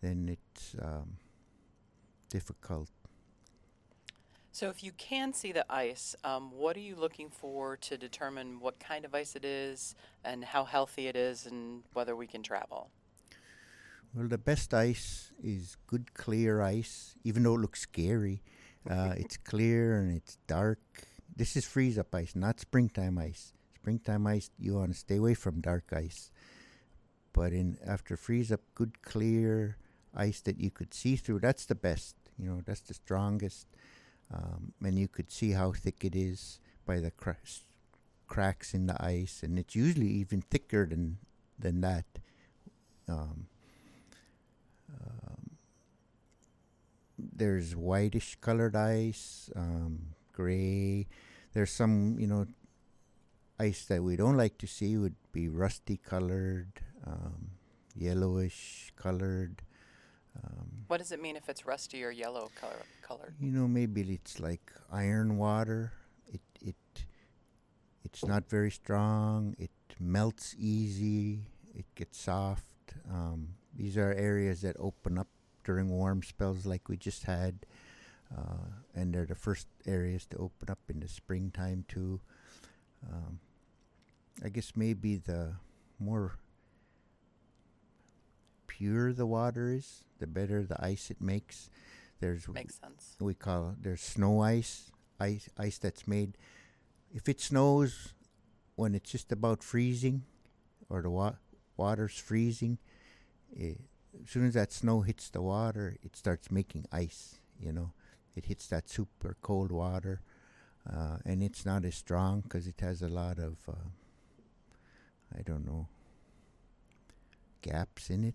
then 0.00 0.28
it's 0.28 0.76
um, 0.80 1.16
difficult. 2.28 2.88
So 4.56 4.70
if 4.70 4.82
you 4.82 4.92
can 4.92 5.34
see 5.34 5.52
the 5.52 5.70
ice, 5.70 6.16
um, 6.24 6.50
what 6.50 6.78
are 6.78 6.80
you 6.80 6.96
looking 6.96 7.28
for 7.28 7.76
to 7.76 7.98
determine 7.98 8.58
what 8.58 8.80
kind 8.80 9.04
of 9.04 9.14
ice 9.14 9.36
it 9.36 9.44
is 9.44 9.94
and 10.24 10.42
how 10.42 10.64
healthy 10.64 11.08
it 11.08 11.14
is 11.14 11.44
and 11.44 11.82
whether 11.92 12.16
we 12.16 12.26
can 12.26 12.42
travel? 12.42 12.88
Well, 14.14 14.28
the 14.28 14.38
best 14.38 14.72
ice 14.72 15.30
is 15.44 15.76
good 15.86 16.14
clear 16.14 16.62
ice, 16.62 17.16
even 17.22 17.42
though 17.42 17.56
it 17.56 17.60
looks 17.60 17.82
scary. 17.82 18.40
Uh, 18.88 19.12
it's 19.18 19.36
clear 19.36 19.98
and 19.98 20.16
it's 20.16 20.38
dark. 20.46 20.80
This 21.36 21.54
is 21.54 21.66
freeze 21.66 21.98
up 21.98 22.14
ice, 22.14 22.34
not 22.34 22.58
springtime 22.58 23.18
ice. 23.18 23.52
Springtime 23.74 24.26
ice, 24.26 24.48
you 24.58 24.76
want 24.76 24.90
to 24.90 24.98
stay 24.98 25.16
away 25.16 25.34
from 25.34 25.60
dark 25.60 25.92
ice. 25.92 26.30
But 27.34 27.52
in 27.52 27.76
after 27.86 28.16
freeze 28.16 28.50
up, 28.50 28.62
good 28.74 29.02
clear 29.02 29.76
ice 30.14 30.40
that 30.40 30.58
you 30.58 30.70
could 30.70 30.94
see 30.94 31.16
through. 31.16 31.40
That's 31.40 31.66
the 31.66 31.74
best. 31.74 32.16
You 32.38 32.48
know, 32.48 32.62
that's 32.64 32.80
the 32.80 32.94
strongest. 32.94 33.66
Um, 34.32 34.72
and 34.82 34.98
you 34.98 35.08
could 35.08 35.30
see 35.30 35.52
how 35.52 35.72
thick 35.72 36.04
it 36.04 36.16
is 36.16 36.58
by 36.84 36.98
the 37.00 37.12
s- 37.26 37.62
cracks 38.26 38.74
in 38.74 38.86
the 38.86 39.02
ice, 39.02 39.42
and 39.42 39.58
it's 39.58 39.74
usually 39.76 40.08
even 40.08 40.42
thicker 40.42 40.86
than 40.86 41.18
than 41.58 41.80
that. 41.80 42.04
Um, 43.08 43.46
um, 44.92 45.50
there's 47.18 47.74
whitish 47.76 48.36
colored 48.40 48.76
ice, 48.76 49.50
um, 49.54 50.14
gray. 50.32 51.06
There's 51.52 51.70
some, 51.70 52.18
you 52.18 52.26
know, 52.26 52.46
ice 53.58 53.84
that 53.86 54.02
we 54.02 54.16
don't 54.16 54.36
like 54.36 54.58
to 54.58 54.66
see 54.66 54.96
would 54.96 55.16
be 55.32 55.48
rusty 55.48 55.96
colored, 55.96 56.80
um, 57.06 57.52
yellowish 57.94 58.92
colored. 58.96 59.62
What 60.88 60.98
does 60.98 61.10
it 61.12 61.20
mean 61.20 61.36
if 61.36 61.48
it's 61.48 61.66
rusty 61.66 62.04
or 62.04 62.10
yellow 62.10 62.50
color, 62.60 62.84
colored? 63.02 63.34
you 63.40 63.50
know, 63.50 63.66
maybe 63.66 64.02
it's 64.02 64.38
like 64.38 64.72
iron 64.92 65.36
water. 65.36 65.92
It 66.32 66.40
it 66.60 67.04
it's 68.04 68.24
not 68.24 68.48
very 68.48 68.70
strong. 68.70 69.56
It 69.58 69.70
melts 69.98 70.54
easy. 70.58 71.40
It 71.74 71.86
gets 71.94 72.20
soft. 72.20 72.64
Um, 73.10 73.48
these 73.74 73.96
are 73.96 74.12
areas 74.12 74.62
that 74.62 74.76
open 74.78 75.18
up 75.18 75.28
during 75.64 75.90
warm 75.90 76.22
spells 76.22 76.64
like 76.64 76.88
we 76.88 76.96
just 76.96 77.24
had, 77.24 77.66
uh, 78.36 78.70
and 78.94 79.12
they're 79.12 79.26
the 79.26 79.34
first 79.34 79.66
areas 79.86 80.24
to 80.26 80.36
open 80.38 80.70
up 80.70 80.78
in 80.88 81.00
the 81.00 81.08
springtime 81.08 81.84
too. 81.88 82.20
Um, 83.12 83.40
I 84.44 84.48
guess 84.48 84.72
maybe 84.76 85.16
the 85.16 85.54
more 85.98 86.38
pure 88.76 89.12
the 89.12 89.26
water 89.26 89.72
is, 89.72 90.04
the 90.18 90.26
better 90.26 90.62
the 90.62 90.76
ice 90.84 91.10
it 91.10 91.20
makes. 91.20 91.70
There's 92.20 92.48
Makes 92.48 92.78
sense. 92.80 93.16
we 93.20 93.34
call 93.34 93.74
there's 93.80 94.02
snow 94.02 94.40
ice, 94.40 94.90
ice 95.20 95.48
ice 95.58 95.78
that's 95.78 96.06
made. 96.06 96.36
If 97.14 97.28
it 97.28 97.40
snows 97.40 98.12
when 98.76 98.94
it's 98.94 99.10
just 99.10 99.32
about 99.32 99.62
freezing, 99.62 100.24
or 100.90 101.02
the 101.02 101.10
wa- 101.10 101.36
water's 101.76 102.18
freezing, 102.18 102.78
eh, 103.58 103.74
as 104.22 104.30
soon 104.30 104.46
as 104.46 104.54
that 104.54 104.72
snow 104.72 105.00
hits 105.02 105.30
the 105.30 105.42
water, 105.42 105.96
it 106.02 106.16
starts 106.16 106.50
making 106.50 106.86
ice. 106.92 107.40
You 107.60 107.72
know, 107.72 107.92
it 108.34 108.46
hits 108.46 108.66
that 108.68 108.88
super 108.88 109.36
cold 109.42 109.72
water, 109.72 110.20
uh, 110.90 111.18
and 111.24 111.42
it's 111.42 111.64
not 111.64 111.84
as 111.84 111.94
strong 111.94 112.42
because 112.42 112.66
it 112.66 112.80
has 112.80 113.02
a 113.02 113.08
lot 113.08 113.38
of, 113.38 113.56
uh, 113.68 113.88
I 115.36 115.42
don't 115.42 115.64
know, 115.66 115.88
gaps 117.62 118.10
in 118.10 118.24
it. 118.24 118.34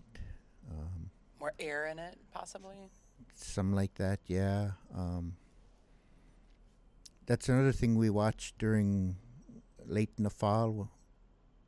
Um, 0.70 1.10
More 1.40 1.52
air 1.58 1.86
in 1.86 1.98
it, 1.98 2.18
possibly. 2.32 2.90
something 3.34 3.74
like 3.74 3.94
that. 3.94 4.20
Yeah. 4.26 4.72
Um, 4.94 5.34
that's 7.26 7.48
another 7.48 7.72
thing 7.72 7.96
we 7.96 8.10
watch 8.10 8.54
during 8.58 9.16
late 9.86 10.10
in 10.18 10.24
the 10.24 10.30
fall. 10.30 10.90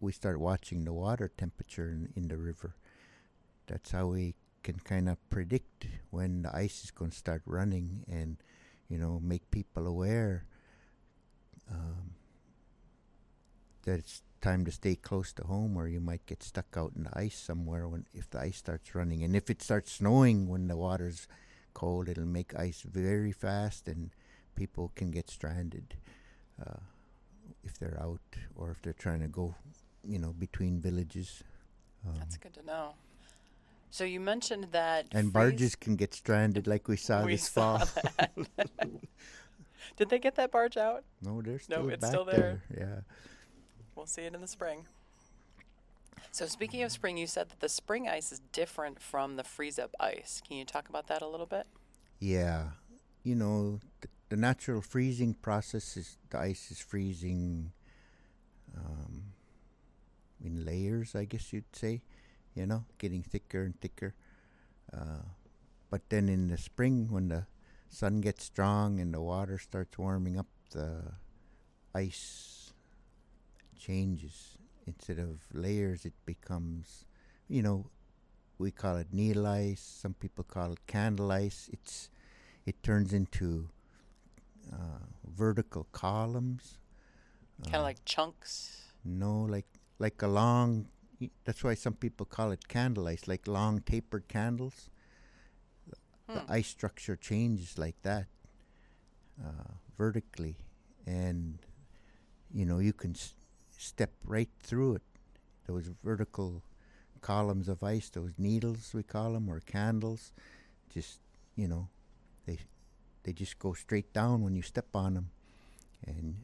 We 0.00 0.12
start 0.12 0.38
watching 0.40 0.84
the 0.84 0.92
water 0.92 1.30
temperature 1.36 1.88
in, 1.90 2.12
in 2.16 2.28
the 2.28 2.36
river. 2.36 2.74
That's 3.66 3.90
how 3.92 4.08
we 4.08 4.34
can 4.62 4.78
kind 4.80 5.08
of 5.08 5.16
predict 5.30 5.86
when 6.10 6.42
the 6.42 6.54
ice 6.54 6.84
is 6.84 6.90
going 6.90 7.10
to 7.10 7.16
start 7.16 7.42
running, 7.46 8.04
and 8.08 8.36
you 8.88 8.98
know, 8.98 9.18
make 9.22 9.50
people 9.50 9.86
aware 9.86 10.44
um, 11.70 12.12
that 13.84 13.98
it's 13.98 14.22
time 14.44 14.64
to 14.66 14.70
stay 14.72 14.94
close 14.94 15.32
to 15.32 15.44
home, 15.44 15.76
or 15.76 15.88
you 15.88 16.00
might 16.00 16.24
get 16.26 16.42
stuck 16.42 16.76
out 16.76 16.92
in 16.96 17.04
the 17.04 17.18
ice 17.18 17.38
somewhere 17.38 17.88
when 17.88 18.04
if 18.14 18.28
the 18.30 18.40
ice 18.40 18.58
starts 18.58 18.94
running, 18.94 19.24
and 19.24 19.34
if 19.34 19.48
it 19.50 19.62
starts 19.62 19.92
snowing 19.92 20.48
when 20.48 20.68
the 20.68 20.76
water's 20.76 21.26
cold, 21.72 22.08
it'll 22.08 22.26
make 22.40 22.54
ice 22.54 22.82
very 22.82 23.32
fast, 23.32 23.88
and 23.88 24.10
people 24.54 24.92
can 24.94 25.10
get 25.10 25.30
stranded 25.30 25.96
uh, 26.64 26.80
if 27.64 27.78
they're 27.78 27.98
out 28.00 28.20
or 28.54 28.70
if 28.70 28.80
they're 28.82 28.92
trying 29.06 29.20
to 29.20 29.28
go, 29.28 29.54
you 30.06 30.18
know, 30.18 30.32
between 30.32 30.80
villages. 30.80 31.42
Um, 32.06 32.14
That's 32.18 32.36
good 32.36 32.54
to 32.54 32.64
know. 32.66 32.94
So 33.90 34.04
you 34.04 34.20
mentioned 34.20 34.68
that 34.72 35.06
and 35.12 35.32
barges 35.32 35.74
can 35.76 35.94
get 35.96 36.12
stranded, 36.14 36.66
like 36.66 36.88
we 36.88 36.96
saw 36.96 37.24
We 37.24 37.32
this 37.32 37.48
saw 37.48 37.78
fall. 37.78 38.44
Did 39.96 40.08
they 40.10 40.18
get 40.18 40.34
that 40.36 40.50
barge 40.50 40.76
out? 40.76 41.04
no, 41.22 41.40
they're 41.42 41.54
No, 41.54 41.58
still 41.58 41.88
it's 41.90 42.00
back 42.00 42.10
still 42.10 42.24
there. 42.24 42.60
there. 42.70 42.86
Yeah. 42.86 43.00
We'll 43.96 44.06
see 44.06 44.22
it 44.22 44.34
in 44.34 44.40
the 44.40 44.48
spring. 44.48 44.86
So 46.32 46.46
speaking 46.46 46.82
of 46.82 46.90
spring, 46.90 47.16
you 47.16 47.26
said 47.26 47.48
that 47.50 47.60
the 47.60 47.68
spring 47.68 48.08
ice 48.08 48.32
is 48.32 48.40
different 48.52 49.00
from 49.00 49.36
the 49.36 49.44
freeze 49.44 49.78
up 49.78 49.94
ice. 50.00 50.42
Can 50.46 50.56
you 50.56 50.64
talk 50.64 50.88
about 50.88 51.06
that 51.06 51.22
a 51.22 51.28
little 51.28 51.46
bit? 51.46 51.66
Yeah, 52.18 52.70
you 53.22 53.34
know, 53.36 53.80
the, 54.00 54.08
the 54.30 54.36
natural 54.36 54.80
freezing 54.80 55.34
process 55.34 55.96
is 55.96 56.18
the 56.30 56.38
ice 56.38 56.70
is 56.70 56.80
freezing 56.80 57.72
um, 58.76 59.24
in 60.44 60.64
layers, 60.64 61.14
I 61.14 61.24
guess 61.24 61.52
you'd 61.52 61.74
say. 61.74 62.02
you 62.54 62.66
know, 62.66 62.84
getting 62.98 63.22
thicker 63.22 63.62
and 63.62 63.78
thicker. 63.80 64.14
Uh, 64.92 65.26
but 65.90 66.08
then 66.08 66.28
in 66.28 66.48
the 66.48 66.56
spring, 66.56 67.08
when 67.10 67.28
the 67.28 67.46
sun 67.88 68.20
gets 68.20 68.44
strong 68.44 69.00
and 69.00 69.12
the 69.12 69.20
water 69.20 69.58
starts 69.58 69.98
warming 69.98 70.38
up, 70.38 70.46
the 70.70 71.02
ice 71.94 72.63
changes. 73.86 74.58
Instead 74.86 75.18
of 75.18 75.40
layers, 75.52 76.04
it 76.04 76.12
becomes, 76.26 77.04
you 77.48 77.62
know, 77.62 77.86
we 78.58 78.70
call 78.70 78.96
it 78.96 79.08
needle 79.12 79.46
ice. 79.46 79.80
Some 79.80 80.14
people 80.14 80.44
call 80.44 80.72
it 80.72 80.86
candle 80.86 81.30
ice. 81.32 81.68
It's 81.72 82.10
it 82.66 82.82
turns 82.82 83.12
into 83.12 83.68
uh, 84.72 85.04
vertical 85.26 85.86
columns. 85.92 86.78
Kind 87.64 87.76
of 87.76 87.80
Uh, 87.80 87.82
like 87.82 88.04
chunks. 88.04 88.82
no, 89.04 89.42
like 89.42 89.66
like 89.98 90.22
a 90.22 90.28
long. 90.28 90.88
That's 91.44 91.62
why 91.64 91.74
some 91.74 91.94
people 91.94 92.26
call 92.26 92.50
it 92.52 92.68
candle 92.68 93.06
ice, 93.08 93.26
like 93.28 93.46
long 93.48 93.80
tapered 93.80 94.28
candles. 94.28 94.90
Hmm. 96.28 96.34
The 96.36 96.42
ice 96.48 96.68
structure 96.68 97.16
changes 97.16 97.78
like 97.78 98.00
that, 98.02 98.26
uh, 99.42 99.72
vertically, 99.96 100.56
and 101.06 101.58
you 102.52 102.64
know 102.66 102.78
you 102.78 102.92
can 102.92 103.12
s- 103.12 103.34
step 103.78 104.12
right 104.24 104.48
through 104.60 104.96
it. 104.96 105.02
Those 105.66 105.90
vertical 106.02 106.62
columns 107.20 107.68
of 107.68 107.82
ice, 107.82 108.10
those 108.10 108.32
needles 108.36 108.92
we 108.94 109.02
call 109.02 109.32
them, 109.32 109.48
or 109.48 109.60
candles, 109.60 110.32
just 110.92 111.20
you 111.56 111.68
know, 111.68 111.88
they 112.46 112.58
they 113.22 113.32
just 113.32 113.58
go 113.58 113.72
straight 113.72 114.12
down 114.12 114.42
when 114.42 114.54
you 114.54 114.62
step 114.62 114.88
on 114.94 115.14
them, 115.14 115.30
and 116.06 116.36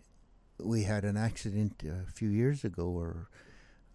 we 0.59 0.85
had 0.85 1.05
an 1.05 1.17
accident 1.17 1.83
a 1.85 2.11
few 2.11 2.29
years 2.29 2.65
ago 2.65 2.89
where 2.89 3.29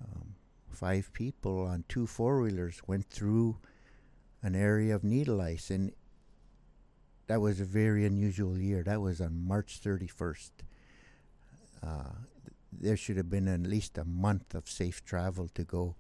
um, 0.01 0.35
five 0.69 1.11
people 1.13 1.65
on 1.65 1.83
two 1.87 2.05
four 2.05 2.41
wheelers 2.41 2.81
went 2.85 3.09
through 3.09 3.57
an 4.43 4.55
area 4.55 4.93
of 4.93 5.03
needle 5.03 5.41
ice, 5.41 5.71
and 5.71 5.91
that 7.27 7.41
was 7.41 7.59
a 7.59 7.65
very 7.65 8.05
unusual 8.05 8.57
year. 8.57 8.83
That 8.83 9.01
was 9.01 9.19
on 9.19 9.47
March 9.47 9.81
31st. 9.81 10.51
Uh, 11.83 12.11
there 12.79 12.97
should 12.97 13.17
have 13.17 13.29
been 13.29 13.47
at 13.47 13.61
least 13.61 13.97
a 13.97 14.03
month 14.05 14.53
of 14.55 14.69
safe 14.69 15.03
travel 15.05 15.47
to 15.55 15.63
go. 15.63 15.95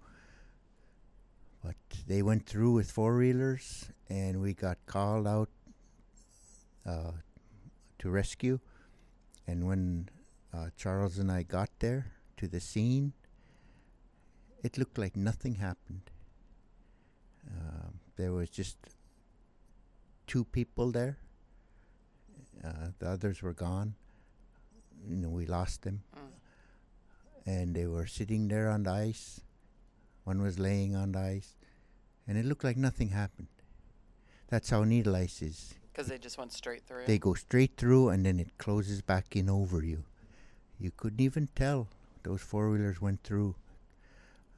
But 1.63 1.75
they 2.07 2.21
went 2.21 2.45
through 2.45 2.73
with 2.73 2.91
four 2.91 3.17
wheelers, 3.17 3.89
and 4.09 4.41
we 4.41 4.53
got 4.53 4.77
called 4.85 5.27
out 5.27 5.49
uh, 6.85 7.11
to 7.99 8.09
rescue. 8.09 8.59
And 9.47 9.67
when 9.67 10.09
uh, 10.53 10.67
Charles 10.77 11.17
and 11.17 11.31
I 11.31 11.43
got 11.43 11.69
there 11.79 12.11
to 12.37 12.47
the 12.47 12.59
scene, 12.59 13.13
it 14.63 14.77
looked 14.77 14.97
like 14.97 15.15
nothing 15.15 15.55
happened. 15.55 16.11
Um, 17.49 17.99
there 18.15 18.31
was 18.31 18.49
just 18.49 18.77
two 20.27 20.43
people 20.45 20.91
there. 20.91 21.17
Uh, 22.63 22.89
the 22.99 23.07
others 23.09 23.41
were 23.41 23.53
gone. 23.53 23.95
You 25.07 25.17
know, 25.17 25.29
we 25.29 25.45
lost 25.45 25.83
them, 25.83 26.01
Mm. 26.15 26.31
And 27.45 27.75
they 27.75 27.85
were 27.85 28.07
sitting 28.07 28.47
there 28.47 28.69
on 28.69 28.83
the 28.83 28.91
ice. 28.91 29.41
One 30.23 30.41
was 30.41 30.57
laying 30.57 30.95
on 30.95 31.11
the 31.11 31.19
ice, 31.19 31.55
and 32.27 32.37
it 32.37 32.45
looked 32.45 32.63
like 32.63 32.77
nothing 32.77 33.09
happened. 33.09 33.47
That's 34.47 34.69
how 34.69 34.83
needle 34.83 35.15
ice 35.15 35.41
is. 35.41 35.75
Because 35.91 36.07
they 36.07 36.17
just 36.17 36.37
went 36.37 36.51
straight 36.51 36.83
through. 36.85 37.05
They 37.05 37.17
go 37.17 37.33
straight 37.33 37.77
through, 37.77 38.09
and 38.09 38.25
then 38.25 38.39
it 38.39 38.57
closes 38.57 39.01
back 39.01 39.35
in 39.35 39.49
over 39.49 39.83
you. 39.83 40.03
You 40.79 40.91
couldn't 40.95 41.21
even 41.21 41.47
tell 41.55 41.87
those 42.23 42.41
four 42.41 42.69
wheelers 42.69 42.99
went 42.99 43.23
through. 43.23 43.55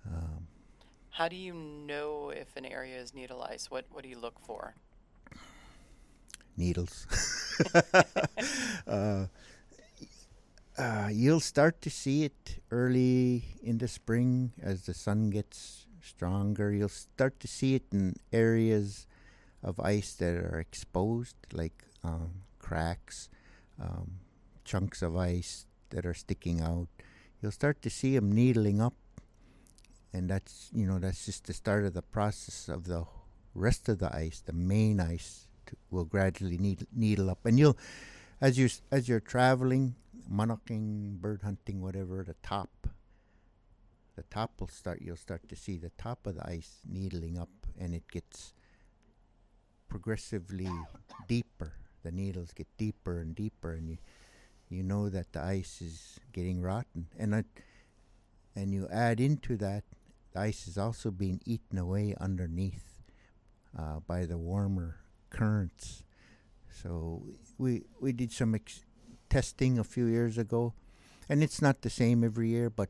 Um, 0.06 0.48
How 1.12 1.28
do 1.28 1.36
you 1.36 1.54
know 1.54 2.30
if 2.30 2.56
an 2.56 2.66
area 2.66 2.98
is 2.98 3.14
needle 3.14 3.44
ice? 3.44 3.70
What 3.70 3.86
What 3.92 4.04
do 4.04 4.10
you 4.10 4.18
look 4.18 4.40
for? 4.40 4.76
needles. 6.58 7.06
uh, 8.88 9.28
uh, 10.78 11.10
you'll 11.12 11.40
start 11.40 11.82
to 11.82 11.90
see 11.90 12.24
it 12.24 12.60
early 12.72 13.44
in 13.64 13.78
the 13.80 13.88
spring 13.88 14.52
as 14.62 14.86
the 14.86 14.94
sun 14.94 15.30
gets 15.30 15.86
stronger. 16.02 16.72
You'll 16.72 16.90
start 16.90 17.40
to 17.42 17.48
see 17.48 17.76
it 17.76 17.84
in 17.92 18.16
areas 18.32 19.08
of 19.64 19.80
ice 19.80 20.14
that 20.16 20.36
are 20.36 20.60
exposed, 20.60 21.36
like 21.52 21.84
um, 22.04 22.44
cracks, 22.60 23.30
um, 23.82 24.20
chunks 24.64 25.02
of 25.02 25.18
ice 25.18 25.66
that 25.90 26.06
are 26.06 26.14
sticking 26.14 26.62
out. 26.62 26.88
You'll 27.42 27.52
start 27.52 27.82
to 27.82 27.90
see 27.90 28.16
them 28.16 28.32
needling 28.32 28.82
up, 28.82 28.94
and 30.14 30.30
that's 30.30 30.70
you 30.74 30.86
know 30.86 31.00
that's 31.00 31.26
just 31.26 31.46
the 31.46 31.54
start 31.54 31.86
of 31.86 31.94
the 31.94 32.02
process 32.02 32.70
of 32.70 32.86
the 32.86 33.06
rest 33.54 33.90
of 33.90 34.00
the 34.00 34.16
ice, 34.16 34.42
the 34.46 34.54
main 34.54 35.00
ice 35.00 35.48
will 35.90 36.06
gradually 36.06 36.58
needle, 36.58 36.88
needle 36.94 37.30
up, 37.30 37.46
and 37.46 37.58
you'll, 37.60 37.78
as 38.40 38.58
you 38.58 38.70
as 38.92 39.10
you're 39.10 39.20
traveling, 39.20 39.96
monoking, 40.28 41.18
bird 41.20 41.42
hunting, 41.44 41.82
whatever, 41.82 42.24
the 42.24 42.36
top, 42.44 42.88
the 44.16 44.24
top 44.24 44.60
will 44.60 44.68
start. 44.68 45.02
You'll 45.02 45.16
start 45.16 45.48
to 45.50 45.56
see 45.56 45.78
the 45.78 45.92
top 45.98 46.26
of 46.28 46.36
the 46.36 46.48
ice 46.48 46.82
needling 46.88 47.38
up, 47.38 47.50
and 47.80 47.94
it 47.94 48.08
gets 48.12 48.54
progressively 49.88 50.70
deeper. 51.28 51.74
The 52.04 52.12
needles 52.12 52.52
get 52.54 52.68
deeper 52.78 53.20
and 53.20 53.36
deeper, 53.36 53.74
and 53.74 53.90
you 53.90 53.98
you 54.70 54.84
know 54.84 55.10
that 55.10 55.32
the 55.32 55.42
ice 55.42 55.82
is 55.82 56.20
getting 56.34 56.62
rotten, 56.62 57.08
and 57.18 57.34
it, 57.34 57.46
and 58.56 58.74
you 58.74 58.88
add 58.92 59.20
into 59.20 59.56
that, 59.58 59.84
the 60.34 60.40
ice 60.40 60.68
is 60.68 60.78
also 60.78 61.12
being 61.12 61.42
eaten 61.46 61.78
away 61.78 62.16
underneath 62.20 63.02
uh, 63.78 64.00
by 64.08 64.26
the 64.26 64.38
warmer 64.38 64.98
currents. 65.30 66.04
So 66.70 67.24
we 67.58 67.84
we 68.00 68.12
did 68.12 68.32
some 68.32 68.56
ex- 68.56 68.84
testing 69.30 69.80
a 69.80 69.84
few 69.84 70.06
years 70.06 70.38
ago, 70.38 70.74
and 71.30 71.44
it's 71.44 71.62
not 71.62 71.82
the 71.82 71.90
same 71.90 72.24
every 72.24 72.50
year, 72.50 72.70
but 72.70 72.90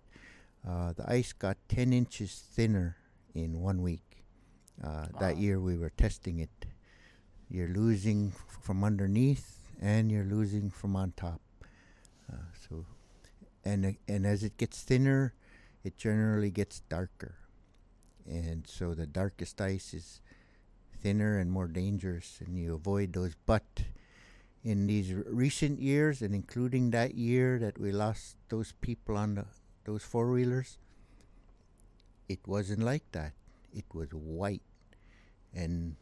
uh, 0.67 0.93
the 0.93 1.09
ice 1.09 1.33
got 1.33 1.57
10 1.69 1.93
inches 1.93 2.33
thinner 2.53 2.97
in 3.33 3.61
one 3.61 3.81
week. 3.81 4.23
Uh, 4.83 5.07
That 5.19 5.37
year 5.37 5.59
we 5.59 5.77
were 5.77 5.91
testing 5.91 6.39
it. 6.39 6.65
You're 7.49 7.69
losing 7.69 8.33
f- 8.35 8.57
from 8.61 8.83
underneath, 8.83 9.57
and 9.81 10.11
you're 10.11 10.25
losing 10.25 10.69
from 10.69 10.95
on 10.95 11.13
top. 11.15 11.41
Uh, 12.31 12.35
so, 12.69 12.85
and 13.63 13.97
and 14.07 14.25
as 14.25 14.43
it 14.43 14.57
gets 14.57 14.81
thinner, 14.83 15.33
it 15.83 15.97
generally 15.97 16.51
gets 16.51 16.81
darker, 16.89 17.35
and 18.25 18.67
so 18.67 18.93
the 18.93 19.07
darkest 19.07 19.61
ice 19.61 19.93
is 19.93 20.21
thinner 21.01 21.37
and 21.39 21.51
more 21.51 21.67
dangerous, 21.67 22.41
and 22.45 22.57
you 22.57 22.73
avoid 22.75 23.13
those. 23.13 23.35
But 23.45 23.63
in 24.67 24.85
these 24.85 25.13
recent 25.13 25.79
years, 25.79 26.21
and 26.21 26.35
including 26.35 26.91
that 26.91 27.15
year 27.15 27.57
that 27.57 27.79
we 27.79 27.89
lost 27.89 28.35
those 28.49 28.73
people 28.81 29.15
on 29.15 29.35
the 29.35 29.45
those 29.85 30.03
four 30.03 30.29
wheelers, 30.29 30.77
it 32.27 32.45
wasn't 32.45 32.83
like 32.83 33.09
that. 33.13 33.31
It 33.71 33.85
was 33.93 34.09
white, 34.11 34.67
and 35.55 35.95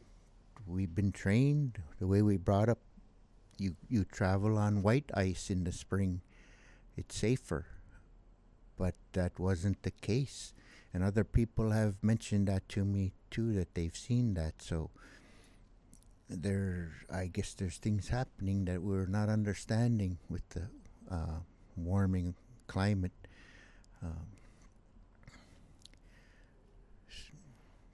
we've 0.66 0.92
been 0.92 1.12
trained 1.12 1.78
the 2.00 2.08
way 2.08 2.22
we 2.22 2.36
brought 2.36 2.68
up. 2.68 2.82
You 3.56 3.76
you 3.88 4.02
travel 4.02 4.58
on 4.58 4.82
white 4.82 5.14
ice 5.14 5.48
in 5.48 5.62
the 5.62 5.70
spring, 5.70 6.22
it's 6.96 7.14
safer. 7.14 7.66
But 8.76 8.96
that 9.12 9.38
wasn't 9.38 9.84
the 9.84 9.94
case, 9.94 10.52
and 10.92 11.04
other 11.04 11.22
people 11.22 11.70
have 11.70 12.02
mentioned 12.02 12.48
that 12.48 12.68
to 12.70 12.84
me 12.84 13.14
too 13.30 13.54
that 13.54 13.78
they've 13.78 13.96
seen 13.96 14.34
that. 14.34 14.60
So 14.60 14.90
there, 16.28 16.92
I 17.12 17.26
guess 17.26 17.54
there's 17.54 17.76
things 17.78 18.08
happening 18.08 18.64
that 18.66 18.82
we're 18.82 19.06
not 19.06 19.28
understanding 19.28 20.18
with 20.28 20.48
the 20.50 20.62
uh, 21.10 21.40
warming 21.76 22.34
climate. 22.66 23.12
Um, 24.02 24.26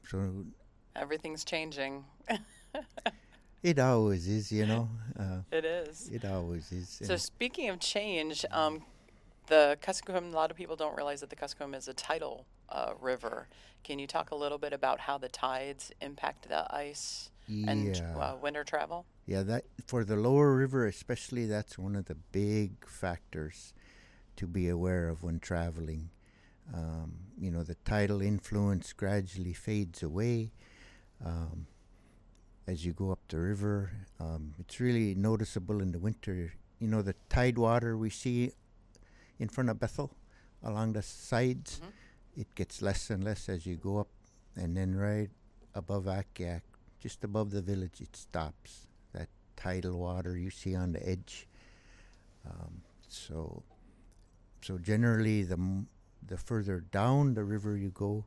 so 0.08 0.44
Everything's 0.94 1.44
changing. 1.44 2.04
it 3.62 3.78
always 3.78 4.28
is, 4.28 4.52
you 4.52 4.66
know. 4.66 4.88
Uh, 5.18 5.38
It 5.50 5.64
is. 5.64 6.08
it 6.12 6.24
always 6.24 6.70
is. 6.72 7.00
So 7.02 7.16
speaking 7.16 7.70
of 7.70 7.80
change, 7.80 8.44
um, 8.50 8.82
the 9.46 9.78
Kuskokwim, 9.82 10.32
a 10.32 10.36
lot 10.36 10.50
of 10.50 10.56
people 10.56 10.76
don't 10.76 10.96
realize 10.96 11.20
that 11.20 11.30
the 11.30 11.36
Kuskokwim 11.36 11.74
is 11.74 11.88
a 11.88 11.94
tidal 11.94 12.46
uh, 12.68 12.92
river. 13.00 13.48
Can 13.84 13.98
you 13.98 14.06
talk 14.06 14.30
a 14.30 14.34
little 14.34 14.58
bit 14.58 14.72
about 14.72 15.00
how 15.00 15.18
the 15.18 15.28
tides 15.28 15.92
impact 16.00 16.48
the 16.48 16.66
ice 16.74 17.30
and 17.48 17.96
uh, 18.16 18.36
winter 18.40 18.64
travel? 18.64 19.06
Yeah, 19.26 19.42
that 19.42 19.64
for 19.86 20.04
the 20.04 20.16
lower 20.16 20.54
river 20.54 20.86
especially, 20.86 21.46
that's 21.46 21.78
one 21.78 21.94
of 21.96 22.06
the 22.06 22.14
big 22.14 22.86
factors 22.86 23.72
to 24.36 24.46
be 24.46 24.68
aware 24.68 25.08
of 25.08 25.22
when 25.22 25.38
traveling. 25.38 26.10
Um, 26.72 27.14
you 27.38 27.50
know, 27.50 27.62
the 27.62 27.76
tidal 27.84 28.20
influence 28.22 28.92
gradually 28.92 29.52
fades 29.52 30.02
away 30.02 30.52
um, 31.24 31.66
as 32.66 32.84
you 32.84 32.92
go 32.92 33.10
up 33.10 33.20
the 33.28 33.38
river. 33.38 33.90
Um, 34.20 34.54
it's 34.58 34.80
really 34.80 35.14
noticeable 35.14 35.80
in 35.82 35.92
the 35.92 35.98
winter. 35.98 36.52
You 36.78 36.88
know, 36.88 37.02
the 37.02 37.14
tide 37.28 37.58
water 37.58 37.96
we 37.96 38.10
see 38.10 38.52
in 39.38 39.48
front 39.48 39.70
of 39.70 39.78
Bethel 39.80 40.12
along 40.62 40.92
the 40.92 41.02
sides, 41.02 41.80
Mhm. 41.80 41.92
it 42.42 42.54
gets 42.54 42.80
less 42.82 43.10
and 43.10 43.22
less 43.24 43.48
as 43.48 43.66
you 43.66 43.76
go 43.76 43.98
up 43.98 44.08
and 44.56 44.76
then 44.76 44.94
right 44.94 45.30
above 45.74 46.04
Akiak, 46.04 46.62
just 47.02 47.24
above 47.24 47.50
the 47.50 47.62
village, 47.62 48.00
it 48.00 48.14
stops. 48.14 48.86
That 49.12 49.28
tidal 49.56 49.98
water 49.98 50.36
you 50.36 50.50
see 50.50 50.74
on 50.76 50.92
the 50.92 51.02
edge. 51.08 51.48
Um, 52.46 52.82
so, 53.08 53.62
so 54.62 54.78
generally, 54.78 55.42
the 55.42 55.58
the 56.26 56.36
further 56.38 56.80
down 56.80 57.34
the 57.34 57.44
river 57.44 57.76
you 57.76 57.90
go, 57.90 58.24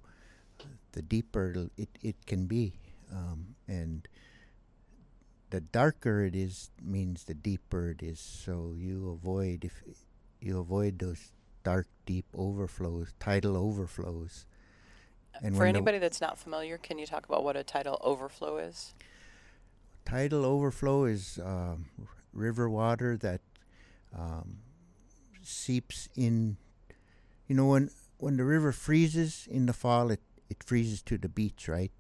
the 0.92 1.02
deeper 1.02 1.70
it 1.78 1.90
it 2.02 2.26
can 2.26 2.46
be, 2.46 2.74
um, 3.12 3.56
and 3.68 4.08
the 5.50 5.62
darker 5.62 6.26
it 6.26 6.36
is 6.36 6.72
means 6.84 7.24
the 7.24 7.34
deeper 7.34 7.92
it 7.92 8.04
is. 8.04 8.20
So 8.20 8.74
you 8.76 9.12
avoid 9.12 9.64
if 9.64 9.84
you 10.42 10.60
avoid 10.60 11.00
those 11.00 11.32
dark, 11.64 11.88
deep 12.06 12.26
overflows, 12.36 13.14
tidal 13.20 13.56
overflows. 13.58 14.46
And 15.41 15.56
For 15.56 15.65
anybody 15.65 16.00
that's 16.00 16.21
not 16.21 16.38
familiar, 16.38 16.78
can 16.78 16.98
you 16.98 17.06
talk 17.06 17.26
about 17.26 17.43
what 17.43 17.56
a 17.56 17.63
tidal 17.63 18.00
overflow 18.02 18.58
is? 18.58 18.93
Tidal 20.06 20.45
overflow 20.45 21.06
is 21.06 21.39
um, 21.43 21.88
river 22.34 22.69
water 22.69 23.17
that 23.17 23.41
um, 24.17 24.58
seeps 25.41 26.10
in. 26.15 26.58
You 27.48 27.56
know, 27.56 27.67
when 27.67 27.89
when 28.17 28.38
the 28.38 28.43
river 28.43 28.71
freezes 28.71 29.48
in 29.50 29.65
the 29.65 29.74
fall, 29.74 30.12
it, 30.12 30.21
it 30.50 30.63
freezes 30.63 31.02
to 31.04 31.17
the 31.17 31.30
beach, 31.30 31.67
right? 31.67 31.91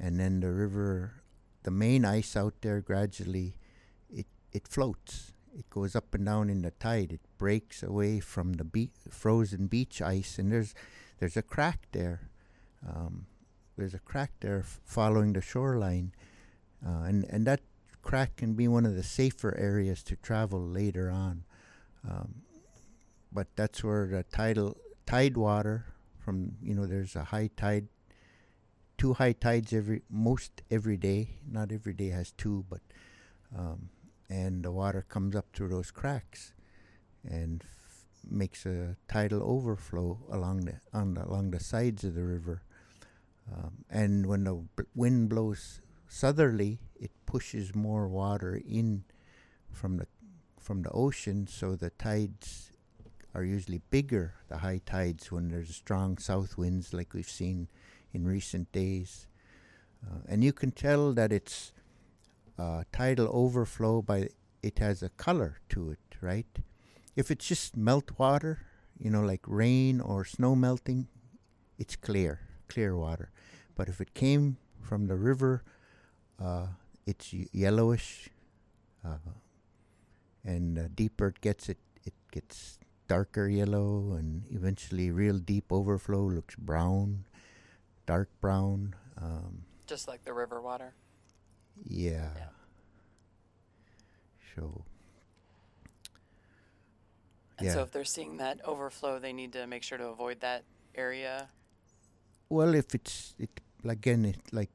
And 0.00 0.18
then 0.20 0.40
the 0.40 0.50
river, 0.50 1.22
the 1.62 1.70
main 1.70 2.04
ice 2.04 2.36
out 2.36 2.54
there, 2.60 2.80
gradually, 2.80 3.56
it 4.10 4.26
it 4.52 4.68
floats. 4.68 5.32
It 5.54 5.68
goes 5.68 5.94
up 5.94 6.14
and 6.14 6.24
down 6.24 6.48
in 6.48 6.62
the 6.62 6.70
tide. 6.70 7.12
It 7.12 7.20
breaks 7.36 7.82
away 7.82 8.20
from 8.20 8.54
the 8.54 8.64
be- 8.64 8.92
frozen 9.10 9.66
beach 9.66 10.00
ice, 10.00 10.38
and 10.38 10.50
there's 10.52 10.74
there's 11.18 11.36
a 11.36 11.42
crack 11.42 11.88
there. 11.92 12.30
Um, 12.86 13.26
there's 13.76 13.94
a 13.94 13.98
crack 13.98 14.32
there 14.40 14.60
f- 14.60 14.80
following 14.84 15.32
the 15.32 15.40
shoreline 15.40 16.12
uh, 16.84 17.04
and 17.04 17.24
and 17.30 17.46
that 17.46 17.60
crack 18.02 18.36
can 18.36 18.54
be 18.54 18.66
one 18.68 18.84
of 18.84 18.94
the 18.96 19.02
safer 19.02 19.56
areas 19.56 20.02
to 20.02 20.16
travel 20.16 20.60
later 20.60 21.10
on. 21.10 21.44
Um, 22.08 22.42
but 23.32 23.46
that's 23.56 23.82
where 23.84 24.06
the 24.06 24.24
tidal 24.24 24.76
tide 25.06 25.36
water 25.36 25.86
from 26.18 26.52
you 26.62 26.74
know 26.74 26.86
there's 26.86 27.16
a 27.16 27.24
high 27.24 27.50
tide, 27.56 27.88
two 28.98 29.14
high 29.14 29.32
tides 29.32 29.72
every 29.72 30.02
most 30.10 30.62
every 30.70 30.96
day. 30.96 31.30
Not 31.50 31.72
every 31.72 31.92
day 31.94 32.08
has 32.08 32.32
two, 32.32 32.64
but 32.68 32.80
um, 33.56 33.88
and 34.28 34.64
the 34.64 34.72
water 34.72 35.04
comes 35.08 35.36
up 35.36 35.46
through 35.52 35.68
those 35.68 35.90
cracks, 35.90 36.52
and 37.24 37.62
f- 37.64 38.04
makes 38.30 38.66
a 38.66 38.96
tidal 39.08 39.42
overflow 39.42 40.18
along 40.30 40.60
the 40.62 40.74
on 40.92 41.14
the, 41.14 41.24
along 41.26 41.50
the 41.50 41.60
sides 41.60 42.04
of 42.04 42.14
the 42.14 42.24
river. 42.24 42.62
Um, 43.50 43.84
and 43.90 44.26
when 44.26 44.44
the 44.44 44.64
wind 44.94 45.28
blows 45.28 45.80
southerly, 46.08 46.80
it 46.94 47.10
pushes 47.26 47.74
more 47.74 48.08
water 48.08 48.60
in 48.64 49.04
from 49.70 49.96
the 49.96 50.06
from 50.60 50.82
the 50.82 50.90
ocean, 50.90 51.46
so 51.48 51.74
the 51.74 51.90
tides 51.90 52.70
are 53.34 53.42
usually 53.42 53.80
bigger. 53.90 54.34
The 54.48 54.58
high 54.58 54.80
tides 54.86 55.32
when 55.32 55.48
there's 55.48 55.74
strong 55.74 56.18
south 56.18 56.56
winds, 56.56 56.92
like 56.94 57.14
we've 57.14 57.28
seen 57.28 57.68
in 58.12 58.26
recent 58.26 58.70
days, 58.70 59.26
uh, 60.06 60.20
and 60.28 60.44
you 60.44 60.52
can 60.52 60.70
tell 60.70 61.12
that 61.14 61.32
it's 61.32 61.72
uh, 62.58 62.84
tidal 62.92 63.28
overflow 63.32 64.02
by 64.02 64.28
it 64.62 64.78
has 64.78 65.02
a 65.02 65.08
color 65.10 65.58
to 65.70 65.90
it, 65.90 66.16
right? 66.20 66.58
If 67.16 67.30
it's 67.30 67.46
just 67.46 67.76
melt 67.76 68.12
water, 68.18 68.60
you 68.98 69.10
know, 69.10 69.22
like 69.22 69.42
rain 69.46 70.00
or 70.00 70.24
snow 70.24 70.54
melting, 70.54 71.08
it's 71.78 71.96
clear, 71.96 72.40
clear 72.68 72.96
water. 72.96 73.31
But 73.74 73.88
if 73.88 74.00
it 74.00 74.14
came 74.14 74.58
from 74.80 75.06
the 75.06 75.16
river, 75.16 75.62
uh, 76.40 76.68
it's 77.06 77.32
yellowish, 77.52 78.30
uh, 79.04 79.18
and 80.44 80.78
uh, 80.78 80.88
deeper 80.94 81.28
it 81.28 81.40
gets, 81.40 81.68
it 81.68 81.78
it 82.04 82.14
gets 82.32 82.78
darker 83.08 83.48
yellow, 83.48 84.14
and 84.14 84.44
eventually, 84.50 85.10
real 85.10 85.38
deep 85.38 85.72
overflow 85.72 86.22
looks 86.24 86.56
brown, 86.56 87.24
dark 88.06 88.28
brown. 88.40 88.94
Um, 89.20 89.64
Just 89.86 90.08
like 90.08 90.24
the 90.24 90.32
river 90.32 90.60
water. 90.60 90.94
yeah. 91.84 92.30
Yeah. 92.36 92.48
So 94.54 94.84
And 97.58 97.70
so 97.70 97.82
if 97.82 97.90
they're 97.92 98.04
seeing 98.04 98.38
that 98.38 98.60
overflow, 98.64 99.18
they 99.18 99.32
need 99.32 99.52
to 99.52 99.66
make 99.66 99.82
sure 99.82 99.98
to 99.98 100.06
avoid 100.08 100.40
that 100.40 100.64
area. 100.94 101.48
Well, 102.48 102.74
if 102.74 102.94
it's 102.94 103.34
it 103.38 103.61
again, 103.90 104.24
it 104.24 104.40
like 104.52 104.70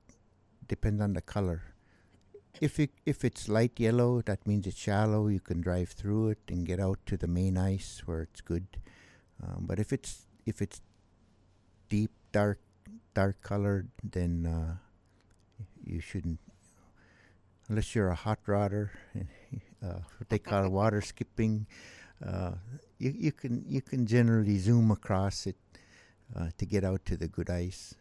depends 0.68 1.02
on 1.02 1.14
the 1.14 1.22
color. 1.22 1.62
If 2.60 2.80
it 2.80 2.92
if 3.06 3.24
it's 3.24 3.48
light 3.48 3.80
yellow, 3.80 4.22
that 4.24 4.46
means 4.48 4.66
it's 4.68 4.78
shallow. 4.78 5.28
You 5.28 5.40
can 5.40 5.62
drive 5.62 5.90
through 5.90 6.30
it 6.30 6.40
and 6.50 6.66
get 6.66 6.80
out 6.80 7.00
to 7.06 7.18
the 7.18 7.28
main 7.28 7.58
ice 7.58 8.02
where 8.06 8.22
it's 8.22 8.42
good. 8.42 8.66
Um, 9.42 9.66
but 9.68 9.80
if 9.80 9.94
it's 9.94 10.26
if 10.46 10.62
it's 10.62 10.82
deep 11.90 12.12
dark 12.32 12.60
dark 13.14 13.42
colored, 13.42 13.90
then 14.04 14.46
uh, 14.46 14.76
you 15.84 16.00
shouldn't. 16.00 16.40
Unless 17.70 17.94
you're 17.96 18.10
a 18.10 18.16
hot 18.16 18.40
rodder, 18.48 18.90
uh, 19.84 20.00
what 20.18 20.30
they 20.30 20.40
call 20.40 20.70
water 20.82 21.02
skipping, 21.02 21.68
uh, 22.26 22.54
you 22.98 23.14
you 23.16 23.32
can 23.32 23.64
you 23.68 23.82
can 23.82 24.08
generally 24.08 24.58
zoom 24.58 24.90
across 24.90 25.46
it 25.46 25.58
uh, 26.36 26.50
to 26.58 26.66
get 26.66 26.84
out 26.84 27.06
to 27.06 27.18
the 27.18 27.28
good 27.28 27.50
ice. 27.50 27.94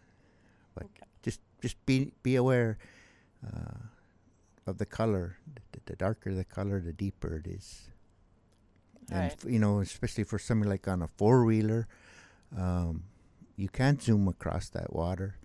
But 0.77 0.85
Okay. 0.85 1.09
just 1.25 1.41
just 1.61 1.77
be 1.87 2.12
be 2.23 2.37
aware 2.37 2.79
uh, 3.43 3.81
of 4.69 4.79
the 4.79 4.87
color. 4.87 5.39
The, 5.73 5.81
the 5.87 5.97
darker 5.97 6.33
the 6.35 6.45
color, 6.45 6.81
the 6.81 6.93
deeper 6.93 7.35
it 7.37 7.47
is. 7.49 7.91
All 9.11 9.19
and 9.19 9.31
right. 9.31 9.37
f- 9.45 9.51
you 9.51 9.59
know, 9.59 9.81
especially 9.81 10.25
for 10.25 10.39
something 10.39 10.69
like 10.69 10.87
on 10.87 11.03
a 11.03 11.09
four 11.17 11.45
wheeler, 11.45 11.89
um, 12.57 13.05
you 13.57 13.69
can't 13.69 14.03
zoom 14.03 14.29
across 14.29 14.69
that 14.71 14.93
water. 14.93 15.37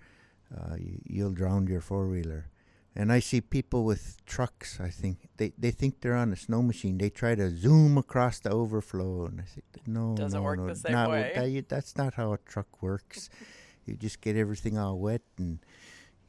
Uh, 0.54 0.76
you, 0.78 1.00
you'll 1.08 1.32
drown 1.34 1.66
your 1.68 1.82
four 1.82 2.08
wheeler. 2.08 2.48
And 2.94 3.10
I 3.10 3.20
see 3.22 3.40
people 3.40 3.86
with 3.86 4.18
trucks. 4.26 4.80
I 4.82 4.90
think 4.90 5.30
they, 5.38 5.54
they 5.58 5.72
think 5.72 6.02
they're 6.02 6.18
on 6.18 6.34
a 6.34 6.36
snow 6.36 6.62
machine. 6.62 6.98
They 6.98 7.10
try 7.10 7.36
to 7.36 7.50
zoom 7.50 7.98
across 7.98 8.40
the 8.40 8.50
overflow, 8.52 9.28
and 9.28 9.40
I 9.40 9.46
say, 9.46 9.62
no, 9.88 10.14
Doesn't 10.14 10.38
no, 10.38 10.44
work 10.44 10.60
no, 10.60 10.68
the 10.68 10.76
same 10.76 10.92
not 10.92 11.10
way. 11.10 11.32
That, 11.34 11.70
that's 11.70 11.96
not 11.96 12.16
how 12.16 12.34
a 12.34 12.38
truck 12.40 12.82
works. 12.82 13.30
you 13.92 13.98
just 13.98 14.22
get 14.22 14.36
everything 14.36 14.78
all 14.78 14.98
wet, 14.98 15.22
and 15.38 15.60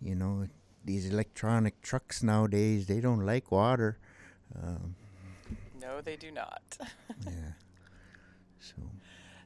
you 0.00 0.14
know 0.14 0.46
these 0.84 1.08
electronic 1.08 1.80
trucks 1.80 2.22
nowadays 2.22 2.86
they 2.86 3.00
don't 3.00 3.24
like 3.24 3.50
water. 3.50 3.98
Um, 4.54 4.96
No, 5.80 6.00
they 6.00 6.16
do 6.16 6.30
not. 6.30 6.62
yeah. 7.26 7.54
So 8.60 8.74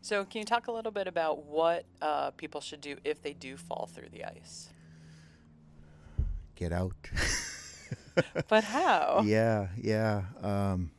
So, 0.03 0.25
can 0.25 0.41
you 0.41 0.45
talk 0.45 0.67
a 0.67 0.73
little 0.73 0.93
bit 0.93 1.07
about 1.09 1.45
what 1.45 1.85
uh, 2.01 2.31
people 2.33 2.61
should 2.61 2.81
do 2.81 2.97
if 3.05 3.23
they 3.23 3.33
do 3.35 3.57
fall 3.57 3.89
through 3.93 4.11
the 4.11 4.25
ice? 4.25 4.71
get 6.55 6.73
out. 6.73 6.97
But 8.49 8.65
how? 8.65 9.23
Yeah, 9.27 9.69
yeah. 9.77 10.23
Um, 10.43 10.91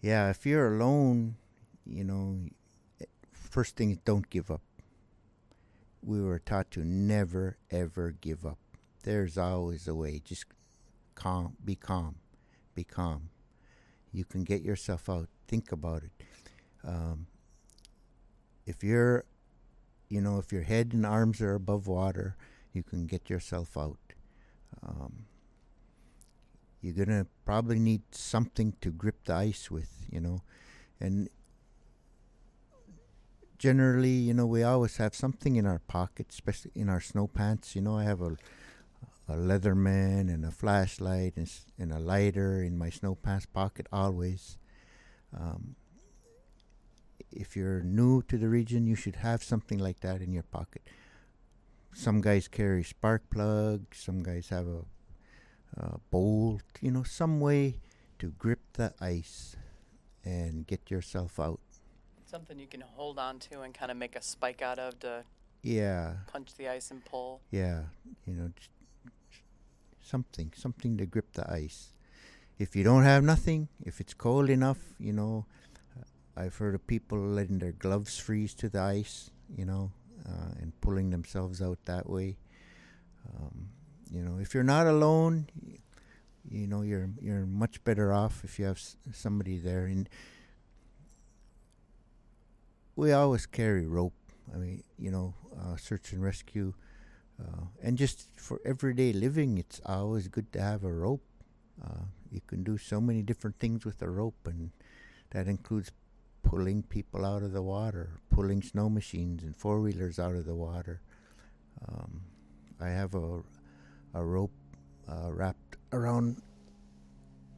yeah, 0.00 0.30
if 0.30 0.46
you're 0.46 0.74
alone, 0.76 1.36
you 1.84 2.04
know, 2.04 2.38
first 3.32 3.76
thing 3.76 3.90
is 3.90 3.98
don't 4.04 4.28
give 4.30 4.50
up. 4.50 4.62
We 6.06 6.22
were 6.22 6.38
taught 6.38 6.70
to 6.70 6.84
never, 6.84 7.58
ever 7.68 8.12
give 8.12 8.46
up. 8.46 8.58
There's 9.02 9.36
always 9.36 9.88
a 9.88 9.94
way. 9.94 10.20
Just 10.24 10.44
calm, 11.16 11.56
be 11.64 11.74
calm, 11.74 12.14
be 12.76 12.84
calm. 12.84 13.30
You 14.12 14.24
can 14.24 14.44
get 14.44 14.62
yourself 14.62 15.10
out. 15.10 15.28
Think 15.48 15.72
about 15.72 16.04
it. 16.04 16.24
Um, 16.84 17.26
if 18.66 18.84
you're, 18.84 19.24
you 20.08 20.20
know, 20.20 20.38
if 20.38 20.52
your 20.52 20.62
head 20.62 20.92
and 20.92 21.04
arms 21.04 21.40
are 21.40 21.54
above 21.54 21.88
water, 21.88 22.36
you 22.72 22.84
can 22.84 23.06
get 23.06 23.28
yourself 23.28 23.76
out. 23.76 23.98
Um, 24.86 25.26
you're 26.80 26.94
gonna 26.94 27.26
probably 27.44 27.80
need 27.80 28.02
something 28.12 28.74
to 28.80 28.92
grip 28.92 29.24
the 29.24 29.34
ice 29.34 29.72
with, 29.72 29.90
you 30.08 30.20
know, 30.20 30.42
and 31.00 31.28
generally, 33.58 34.10
you 34.10 34.34
know, 34.34 34.46
we 34.46 34.62
always 34.62 34.96
have 34.98 35.14
something 35.14 35.56
in 35.56 35.66
our 35.66 35.80
pocket, 35.80 36.26
especially 36.30 36.72
in 36.74 36.88
our 36.88 37.00
snow 37.00 37.26
pants. 37.26 37.74
You 37.74 37.82
know, 37.82 37.96
I 37.96 38.04
have 38.04 38.20
a 38.20 38.36
a 39.28 39.34
Leatherman 39.34 40.32
and 40.32 40.44
a 40.44 40.50
flashlight 40.50 41.34
and, 41.36 41.50
and 41.78 41.92
a 41.92 41.98
lighter 41.98 42.62
in 42.62 42.78
my 42.78 42.90
snow 42.90 43.16
pants 43.16 43.46
pocket 43.46 43.88
always. 43.92 44.56
Um, 45.36 45.74
if 47.32 47.56
you're 47.56 47.82
new 47.82 48.22
to 48.22 48.38
the 48.38 48.48
region, 48.48 48.86
you 48.86 48.94
should 48.94 49.16
have 49.16 49.42
something 49.42 49.78
like 49.78 50.00
that 50.00 50.22
in 50.22 50.32
your 50.32 50.44
pocket. 50.44 50.82
Some 51.92 52.20
guys 52.20 52.46
carry 52.46 52.84
spark 52.84 53.28
plugs. 53.30 53.98
Some 53.98 54.22
guys 54.22 54.48
have 54.50 54.66
a 54.68 54.84
uh, 55.78 55.96
bolt, 56.10 56.62
you 56.80 56.90
know, 56.90 57.02
some 57.02 57.40
way 57.40 57.80
to 58.18 58.30
grip 58.38 58.60
the 58.74 58.94
ice 59.00 59.56
and 60.24 60.66
get 60.66 60.90
yourself 60.90 61.40
out. 61.40 61.60
Something 62.36 62.58
you 62.58 62.66
can 62.66 62.82
hold 62.96 63.18
on 63.18 63.38
to 63.48 63.62
and 63.62 63.72
kind 63.72 63.90
of 63.90 63.96
make 63.96 64.14
a 64.14 64.20
spike 64.20 64.60
out 64.60 64.78
of 64.78 64.98
to 65.00 65.24
Yeah, 65.62 66.16
punch 66.26 66.54
the 66.56 66.68
ice 66.68 66.90
and 66.90 67.02
pull. 67.02 67.40
yeah. 67.50 67.84
You 68.26 68.34
know, 68.34 68.50
something, 70.04 70.52
something 70.54 70.98
to 70.98 71.06
grip 71.06 71.32
the 71.32 71.50
ice. 71.50 71.94
If 72.58 72.76
you 72.76 72.84
don't 72.84 73.04
have 73.04 73.24
nothing, 73.24 73.68
if 73.86 74.02
it's 74.02 74.12
cold 74.12 74.50
enough, 74.50 74.76
you 74.98 75.14
know, 75.14 75.46
I've 76.36 76.54
heard 76.58 76.74
of 76.74 76.86
people 76.86 77.16
letting 77.18 77.58
their 77.58 77.72
gloves 77.72 78.18
freeze 78.18 78.52
to 78.56 78.68
the 78.68 78.80
ice, 78.82 79.30
you 79.56 79.64
know, 79.64 79.92
uh, 80.28 80.60
and 80.60 80.78
pulling 80.82 81.08
themselves 81.08 81.62
out 81.62 81.78
that 81.86 82.06
way. 82.06 82.36
Um, 83.34 83.70
you 84.12 84.20
know, 84.22 84.38
if 84.38 84.52
you're 84.52 84.62
not 84.62 84.86
alone, 84.86 85.46
you 86.50 86.66
know, 86.66 86.82
you're 86.82 87.08
you're 87.18 87.46
much 87.46 87.82
better 87.84 88.12
off 88.12 88.44
if 88.44 88.58
you 88.58 88.66
have 88.66 88.76
s- 88.76 88.98
somebody 89.14 89.56
there. 89.56 89.86
And 89.86 90.06
we 92.96 93.12
always 93.12 93.46
carry 93.46 93.86
rope. 93.86 94.14
I 94.52 94.58
mean, 94.58 94.82
you 94.98 95.10
know, 95.10 95.34
uh, 95.60 95.76
search 95.76 96.12
and 96.12 96.22
rescue, 96.22 96.74
uh, 97.40 97.66
and 97.82 97.98
just 97.98 98.28
for 98.36 98.60
everyday 98.64 99.12
living, 99.12 99.58
it's 99.58 99.80
always 99.84 100.28
good 100.28 100.52
to 100.54 100.60
have 100.60 100.84
a 100.84 100.92
rope. 100.92 101.22
Uh, 101.84 102.06
you 102.32 102.40
can 102.46 102.62
do 102.64 102.78
so 102.78 103.00
many 103.00 103.22
different 103.22 103.58
things 103.58 103.84
with 103.84 104.00
a 104.02 104.08
rope, 104.08 104.46
and 104.46 104.70
that 105.30 105.46
includes 105.46 105.92
pulling 106.42 106.82
people 106.82 107.24
out 107.24 107.42
of 107.42 107.52
the 107.52 107.62
water, 107.62 108.20
pulling 108.30 108.62
snow 108.62 108.88
machines 108.88 109.42
and 109.42 109.56
four 109.56 109.80
wheelers 109.80 110.18
out 110.18 110.34
of 110.34 110.46
the 110.46 110.54
water. 110.54 111.00
Um, 111.86 112.22
I 112.80 112.88
have 112.88 113.14
a 113.14 113.42
a 114.14 114.24
rope 114.24 114.52
uh, 115.08 115.30
wrapped 115.30 115.76
around, 115.92 116.40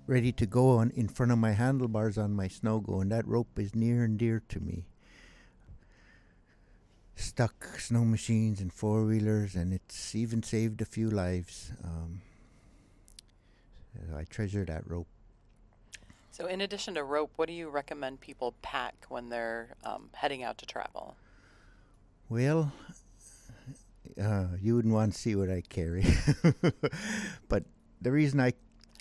ready 0.08 0.32
to 0.32 0.46
go 0.46 0.78
on 0.78 0.90
in 0.90 1.06
front 1.06 1.30
of 1.30 1.38
my 1.38 1.52
handlebars 1.52 2.18
on 2.18 2.34
my 2.34 2.48
snow 2.48 2.80
go, 2.80 3.00
and 3.00 3.12
that 3.12 3.26
rope 3.28 3.58
is 3.58 3.76
near 3.76 4.02
and 4.02 4.18
dear 4.18 4.42
to 4.48 4.58
me. 4.58 4.87
Stuck 7.18 7.80
snow 7.80 8.04
machines 8.04 8.60
and 8.60 8.72
four 8.72 9.04
wheelers, 9.04 9.56
and 9.56 9.72
it's 9.74 10.14
even 10.14 10.40
saved 10.42 10.80
a 10.80 10.84
few 10.84 11.10
lives. 11.10 11.72
Um, 11.82 12.22
I 14.16 14.22
treasure 14.24 14.64
that 14.64 14.88
rope. 14.88 15.08
So, 16.30 16.46
in 16.46 16.60
addition 16.60 16.94
to 16.94 17.02
rope, 17.02 17.32
what 17.34 17.48
do 17.48 17.52
you 17.54 17.68
recommend 17.68 18.20
people 18.20 18.54
pack 18.62 18.94
when 19.08 19.30
they're 19.30 19.74
um, 19.84 20.10
heading 20.14 20.44
out 20.44 20.58
to 20.58 20.66
travel? 20.66 21.16
Well, 22.28 22.72
uh, 24.20 24.46
you 24.60 24.76
wouldn't 24.76 24.94
want 24.94 25.12
to 25.14 25.18
see 25.18 25.34
what 25.34 25.50
I 25.50 25.62
carry, 25.68 26.04
but 27.48 27.64
the 28.00 28.12
reason 28.12 28.38
I 28.38 28.52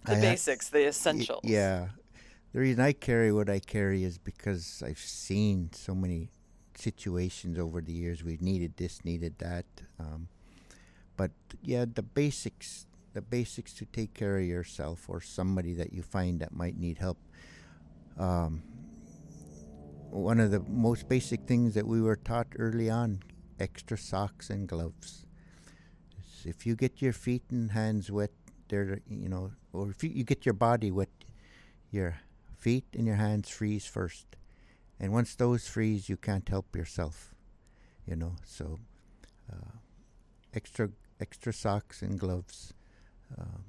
The 0.05 0.13
I 0.13 0.15
ha- 0.15 0.21
basics, 0.21 0.69
the 0.69 0.79
y- 0.79 0.87
essentials. 0.87 1.41
yeah, 1.43 1.89
the 2.53 2.59
reason 2.59 2.81
I 2.81 2.93
carry 2.93 3.31
what 3.31 3.49
I 3.49 3.59
carry 3.59 4.03
is 4.03 4.17
because 4.17 4.81
I've 4.83 4.97
seen 4.99 5.69
so 5.73 5.93
many 5.93 6.29
situations 6.77 7.57
over 7.57 7.81
the 7.81 7.93
years. 7.93 8.23
We've 8.23 8.41
needed 8.41 8.77
this, 8.77 9.03
needed 9.03 9.39
that, 9.39 9.65
um, 9.99 10.27
but 11.15 11.31
yeah, 11.61 11.85
the 11.91 12.03
basics, 12.03 12.85
the 13.13 13.21
basics 13.21 13.73
to 13.73 13.85
take 13.85 14.13
care 14.13 14.37
of 14.37 14.45
yourself 14.45 15.09
or 15.09 15.19
somebody 15.19 15.73
that 15.73 15.91
you 15.93 16.03
find 16.03 16.39
that 16.39 16.53
might 16.53 16.77
need 16.77 16.99
help. 16.99 17.17
Um, 18.17 18.63
one 20.09 20.39
of 20.39 20.51
the 20.51 20.61
most 20.61 21.09
basic 21.09 21.41
things 21.41 21.73
that 21.73 21.85
we 21.85 22.01
were 22.01 22.15
taught 22.15 22.47
early 22.57 22.89
on 22.89 23.21
extra 23.59 23.97
socks 23.97 24.49
and 24.49 24.67
gloves. 24.67 25.25
If 26.45 26.65
you 26.65 26.75
get 26.75 27.01
your 27.01 27.13
feet 27.13 27.43
and 27.49 27.71
hands 27.71 28.11
wet, 28.11 28.31
they're, 28.69 29.01
you 29.09 29.27
know, 29.27 29.51
or 29.73 29.89
if 29.89 30.03
you, 30.03 30.11
you 30.11 30.23
get 30.23 30.45
your 30.45 30.53
body 30.53 30.91
wet, 30.91 31.09
your 31.91 32.19
feet 32.55 32.85
and 32.93 33.05
your 33.05 33.15
hands 33.15 33.49
freeze 33.49 33.85
first. 33.85 34.36
And 34.99 35.11
once 35.13 35.35
those 35.35 35.67
freeze, 35.67 36.09
you 36.09 36.17
can't 36.17 36.47
help 36.47 36.75
yourself, 36.75 37.35
you 38.05 38.15
know. 38.15 38.35
So, 38.43 38.79
uh, 39.51 39.77
extra 40.53 40.89
extra 41.19 41.53
socks 41.53 42.01
and 42.01 42.19
gloves. 42.19 42.73
Um, 43.37 43.63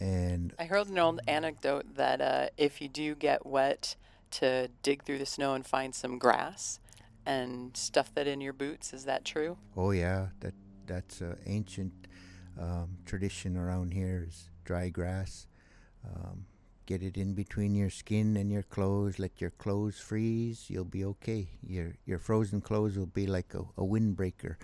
and 0.00 0.54
I 0.58 0.64
heard 0.64 0.88
an 0.88 0.98
old 0.98 1.20
anecdote 1.26 1.96
that 1.96 2.20
uh, 2.20 2.48
if 2.56 2.80
you 2.80 2.88
do 2.88 3.14
get 3.14 3.44
wet, 3.44 3.96
to 4.30 4.68
dig 4.82 5.02
through 5.04 5.18
the 5.18 5.26
snow 5.26 5.54
and 5.54 5.66
find 5.66 5.94
some 5.94 6.18
grass 6.18 6.80
and 7.26 7.76
stuff 7.76 8.12
that 8.14 8.26
in 8.26 8.40
your 8.40 8.52
boots. 8.52 8.92
Is 8.92 9.04
that 9.04 9.24
true? 9.24 9.58
Oh 9.76 9.90
yeah, 9.90 10.28
that 10.40 10.54
that's 10.86 11.20
an 11.20 11.36
ancient 11.46 11.92
um, 12.60 12.98
tradition 13.04 13.56
around 13.56 13.92
here. 13.92 14.26
Is 14.26 14.50
dry 14.64 14.88
grass. 14.88 15.46
Um, 16.06 16.46
get 16.88 17.02
it 17.02 17.16
in 17.18 17.34
between 17.34 17.74
your 17.76 17.90
skin 17.90 18.36
and 18.36 18.50
your 18.50 18.64
clothes. 18.64 19.18
Let 19.20 19.40
your 19.42 19.50
clothes 19.50 20.00
freeze. 20.00 20.66
You'll 20.72 20.88
be 20.98 21.04
okay. 21.04 21.48
Your 21.62 21.94
your 22.06 22.18
frozen 22.18 22.60
clothes 22.62 22.96
will 22.96 23.12
be 23.20 23.26
like 23.26 23.52
a, 23.54 23.60
a 23.76 23.84
windbreaker, 23.84 24.56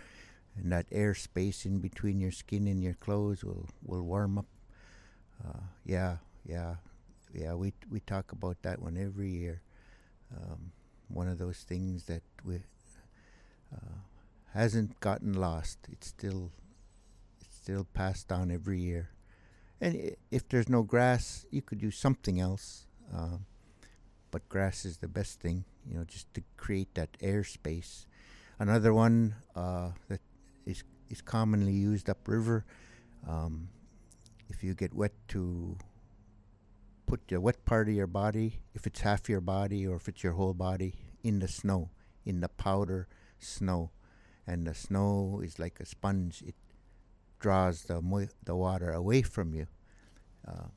and 0.57 0.73
that 0.73 0.87
air 0.91 1.15
space 1.15 1.67
in 1.67 1.81
between 1.81 2.21
your 2.21 2.33
skin 2.33 2.67
and 2.69 2.83
your 2.83 2.95
clothes 2.95 3.45
will 3.45 3.69
will 3.85 4.03
warm 4.03 4.39
up. 4.39 4.47
Uh, 5.45 5.65
yeah, 5.85 6.19
yeah, 6.47 6.77
yeah. 7.35 7.55
We 7.55 7.75
we 7.91 8.01
talk 8.01 8.33
about 8.33 8.63
that 8.63 8.81
one 8.81 8.97
every 8.97 9.31
year. 9.31 9.63
Um, 10.37 10.73
one 11.09 11.29
of 11.29 11.39
those 11.39 11.59
things 11.69 12.05
that 12.07 12.23
we 12.45 12.61
uh, 13.75 13.99
hasn't 14.53 15.01
gotten 15.01 15.35
lost. 15.35 15.79
It's 15.91 16.09
still 16.09 16.51
it's 17.41 17.57
still 17.57 17.87
passed 17.95 18.33
on 18.33 18.51
every 18.51 18.81
year. 18.81 19.11
And 19.85 20.17
if 20.31 20.49
there's 20.49 20.71
no 20.71 20.83
grass, 20.83 21.45
you 21.51 21.61
could 21.61 21.79
do 21.79 21.91
something 21.91 22.41
else. 22.41 22.87
Um, 23.13 23.45
but 24.31 24.49
grass 24.49 24.87
is 24.87 24.97
the 24.97 25.09
best 25.09 25.41
thing, 25.41 25.67
you 25.87 25.95
know, 25.95 26.05
just 26.05 26.33
to 26.33 26.43
create 26.57 26.95
that 26.95 27.13
airspace. 27.21 28.07
Another 28.59 28.95
one 28.95 29.35
uh, 29.55 29.91
that 30.09 30.23
is 30.65 30.85
is 31.11 31.21
commonly 31.21 31.75
used 31.75 32.09
upriver. 32.09 32.65
Um, 33.29 33.69
if 34.49 34.65
you 34.65 34.73
get 34.73 34.95
wet, 34.95 35.13
to 35.29 35.77
put 37.05 37.29
the 37.29 37.39
wet 37.39 37.63
part 37.67 37.87
of 37.87 37.95
your 37.95 38.07
body, 38.07 38.61
if 38.73 38.87
it's 38.87 39.01
half 39.01 39.29
your 39.29 39.43
body 39.43 39.87
or 39.87 39.97
if 39.97 40.09
it's 40.09 40.25
your 40.25 40.33
whole 40.33 40.55
body, 40.55 40.95
in 41.23 41.41
the 41.41 41.49
snow, 41.49 41.91
in 42.25 42.41
the 42.41 42.49
powder 42.49 43.07
snow, 43.39 43.91
and 44.47 44.67
the 44.67 44.75
snow 44.75 45.43
is 45.45 45.59
like 45.59 45.79
a 45.79 45.85
sponge. 45.85 46.43
It 46.47 46.55
draws 47.39 47.83
the 47.83 48.01
mo- 48.01 48.33
the 48.43 48.57
water 48.57 48.91
away 48.91 49.21
from 49.21 49.53
you. 49.53 49.67
Uh, 50.47 50.69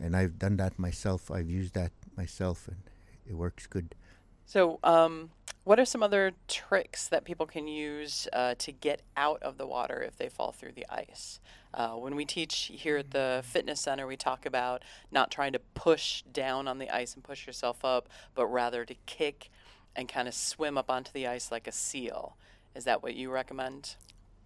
and 0.00 0.16
I've 0.16 0.38
done 0.38 0.56
that 0.56 0.78
myself. 0.78 1.30
I've 1.30 1.50
used 1.50 1.74
that 1.74 1.92
myself, 2.16 2.68
and 2.68 2.78
it 3.26 3.34
works 3.34 3.66
good. 3.66 3.94
So, 4.46 4.78
um, 4.82 5.30
what 5.64 5.80
are 5.80 5.84
some 5.86 6.02
other 6.02 6.32
tricks 6.46 7.08
that 7.08 7.24
people 7.24 7.46
can 7.46 7.66
use 7.66 8.28
uh, 8.32 8.54
to 8.58 8.72
get 8.72 9.00
out 9.16 9.42
of 9.42 9.56
the 9.56 9.66
water 9.66 10.02
if 10.02 10.16
they 10.16 10.28
fall 10.28 10.52
through 10.52 10.72
the 10.72 10.86
ice? 10.90 11.40
Uh, 11.72 11.92
when 11.92 12.14
we 12.14 12.24
teach 12.24 12.70
here 12.74 12.98
at 12.98 13.12
the 13.12 13.42
fitness 13.44 13.80
center, 13.80 14.06
we 14.06 14.16
talk 14.16 14.44
about 14.44 14.82
not 15.10 15.30
trying 15.30 15.52
to 15.54 15.58
push 15.74 16.22
down 16.22 16.68
on 16.68 16.78
the 16.78 16.90
ice 16.90 17.14
and 17.14 17.24
push 17.24 17.46
yourself 17.46 17.84
up, 17.84 18.08
but 18.34 18.46
rather 18.46 18.84
to 18.84 18.94
kick 19.06 19.50
and 19.96 20.08
kind 20.08 20.28
of 20.28 20.34
swim 20.34 20.76
up 20.76 20.90
onto 20.90 21.10
the 21.12 21.26
ice 21.26 21.50
like 21.50 21.66
a 21.66 21.72
seal. 21.72 22.36
Is 22.74 22.84
that 22.84 23.02
what 23.02 23.14
you 23.14 23.30
recommend? 23.30 23.96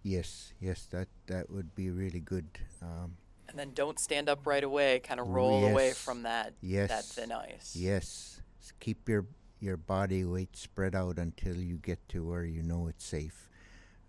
Yes, 0.03 0.53
yes, 0.61 0.87
that 0.91 1.09
that 1.27 1.49
would 1.49 1.75
be 1.75 1.89
really 1.89 2.21
good. 2.21 2.47
Um, 2.81 3.17
And 3.49 3.57
then 3.59 3.71
don't 3.73 3.99
stand 3.99 4.29
up 4.29 4.45
right 4.45 4.63
away, 4.63 4.99
kind 4.99 5.19
of 5.19 5.27
roll 5.27 5.65
away 5.65 5.91
from 5.91 6.23
that, 6.23 6.53
yes. 6.61 6.89
that 6.89 7.03
thin 7.03 7.31
ice. 7.31 7.75
yes. 7.75 8.41
Keep 8.79 9.09
your 9.09 9.25
your 9.59 9.75
body 9.75 10.23
weight 10.23 10.55
spread 10.55 10.95
out 10.95 11.17
until 11.17 11.57
you 11.57 11.75
get 11.75 12.07
to 12.07 12.25
where 12.25 12.45
you 12.45 12.63
know 12.63 12.87
it's 12.87 13.03
safe. 13.03 13.49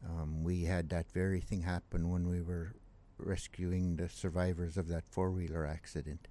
Um, 0.08 0.44
we 0.44 0.62
had 0.64 0.90
that 0.90 1.10
very 1.10 1.40
thing 1.40 1.62
happen 1.62 2.08
when 2.08 2.28
we 2.28 2.40
were 2.40 2.76
rescuing 3.18 3.96
the 3.96 4.08
survivors 4.08 4.76
of 4.76 4.86
that 4.88 5.04
four 5.10 5.32
wheeler 5.32 5.66
accident. 5.66 6.28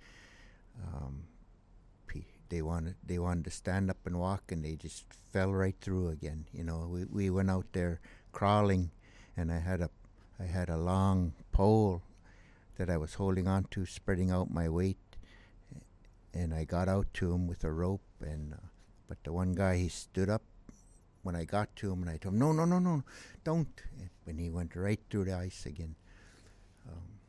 Um, 0.81 1.23
they 2.49 2.61
wanted 2.61 2.95
they 3.05 3.19
wanted 3.19 3.45
to 3.45 3.51
stand 3.51 3.89
up 3.89 4.05
and 4.05 4.19
walk, 4.19 4.51
and 4.51 4.65
they 4.65 4.75
just 4.75 5.05
fell 5.31 5.53
right 5.53 5.75
through 5.79 6.09
again. 6.09 6.45
You 6.51 6.63
know, 6.63 6.87
we 6.91 7.05
we 7.05 7.29
went 7.29 7.49
out 7.49 7.67
there 7.73 8.01
crawling, 8.31 8.91
and 9.37 9.51
I 9.51 9.59
had 9.59 9.81
a 9.81 9.89
I 10.39 10.43
had 10.43 10.69
a 10.69 10.77
long 10.77 11.33
pole 11.51 12.01
that 12.79 12.89
I 12.89 12.97
was 12.97 13.15
holding 13.15 13.47
on 13.47 13.65
to, 13.71 13.85
spreading 13.85 14.31
out 14.31 14.49
my 14.49 14.69
weight, 14.69 14.97
and 16.33 16.53
I 16.53 16.63
got 16.63 16.87
out 16.87 17.13
to 17.15 17.33
him 17.33 17.45
with 17.45 17.63
a 17.65 17.71
rope. 17.71 18.01
And 18.21 18.53
uh, 18.53 18.67
but 19.07 19.23
the 19.23 19.33
one 19.33 19.53
guy 19.53 19.75
he 19.75 19.89
stood 19.89 20.29
up 20.29 20.41
when 21.21 21.35
I 21.35 21.43
got 21.43 21.75
to 21.77 21.91
him, 21.91 22.01
and 22.01 22.09
I 22.09 22.17
told 22.17 22.33
him, 22.35 22.39
"No, 22.39 22.53
no, 22.53 22.65
no, 22.65 22.79
no, 22.79 23.03
don't." 23.43 23.81
And 24.25 24.39
he 24.39 24.49
went 24.49 24.75
right 24.75 24.99
through 25.09 25.25
the 25.25 25.33
ice 25.35 25.65
again. 25.65 25.95
Um, 26.87 27.19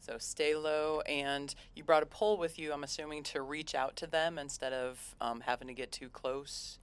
So 0.00 0.18
stay 0.18 0.54
low, 0.54 1.00
and 1.02 1.54
you 1.74 1.82
brought 1.82 2.02
a 2.02 2.06
pole 2.06 2.36
with 2.36 2.58
you. 2.58 2.72
I'm 2.72 2.84
assuming 2.84 3.22
to 3.24 3.40
reach 3.40 3.74
out 3.74 3.96
to 3.96 4.06
them 4.06 4.38
instead 4.38 4.72
of 4.72 5.14
um, 5.20 5.40
having 5.40 5.68
to 5.68 5.74
get 5.74 5.92
too 5.92 6.08
close. 6.10 6.78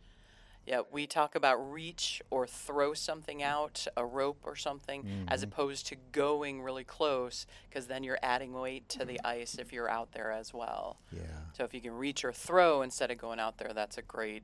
Yeah, 0.65 0.81
we 0.91 1.05
talk 1.05 1.35
about 1.35 1.57
reach 1.71 2.21
or 2.31 2.47
throw 2.47 2.93
something 2.95 3.43
out, 3.43 3.85
a 3.95 4.03
rope 4.05 4.39
or 4.43 4.55
something, 4.55 5.25
as 5.27 5.41
Mhm. 5.41 5.43
opposed 5.49 5.85
to 5.87 5.95
going 6.11 6.61
really 6.63 6.83
close, 6.83 7.45
because 7.69 7.85
then 7.87 8.03
you're 8.03 8.17
adding 8.23 8.51
weight 8.53 8.89
to 8.89 9.05
the 9.05 9.19
ice 9.23 9.55
if 9.59 9.71
you're 9.71 9.89
out 9.89 10.13
there 10.13 10.31
as 10.31 10.53
well. 10.53 10.99
yeah. 11.11 11.21
So 11.53 11.63
if 11.65 11.73
you 11.73 11.81
can 11.81 11.91
reach 11.93 12.25
or 12.25 12.33
throw 12.33 12.81
instead 12.81 13.11
of 13.11 13.17
going 13.19 13.39
out 13.39 13.57
there, 13.59 13.73
that's 13.73 13.97
a 13.97 14.01
great 14.01 14.43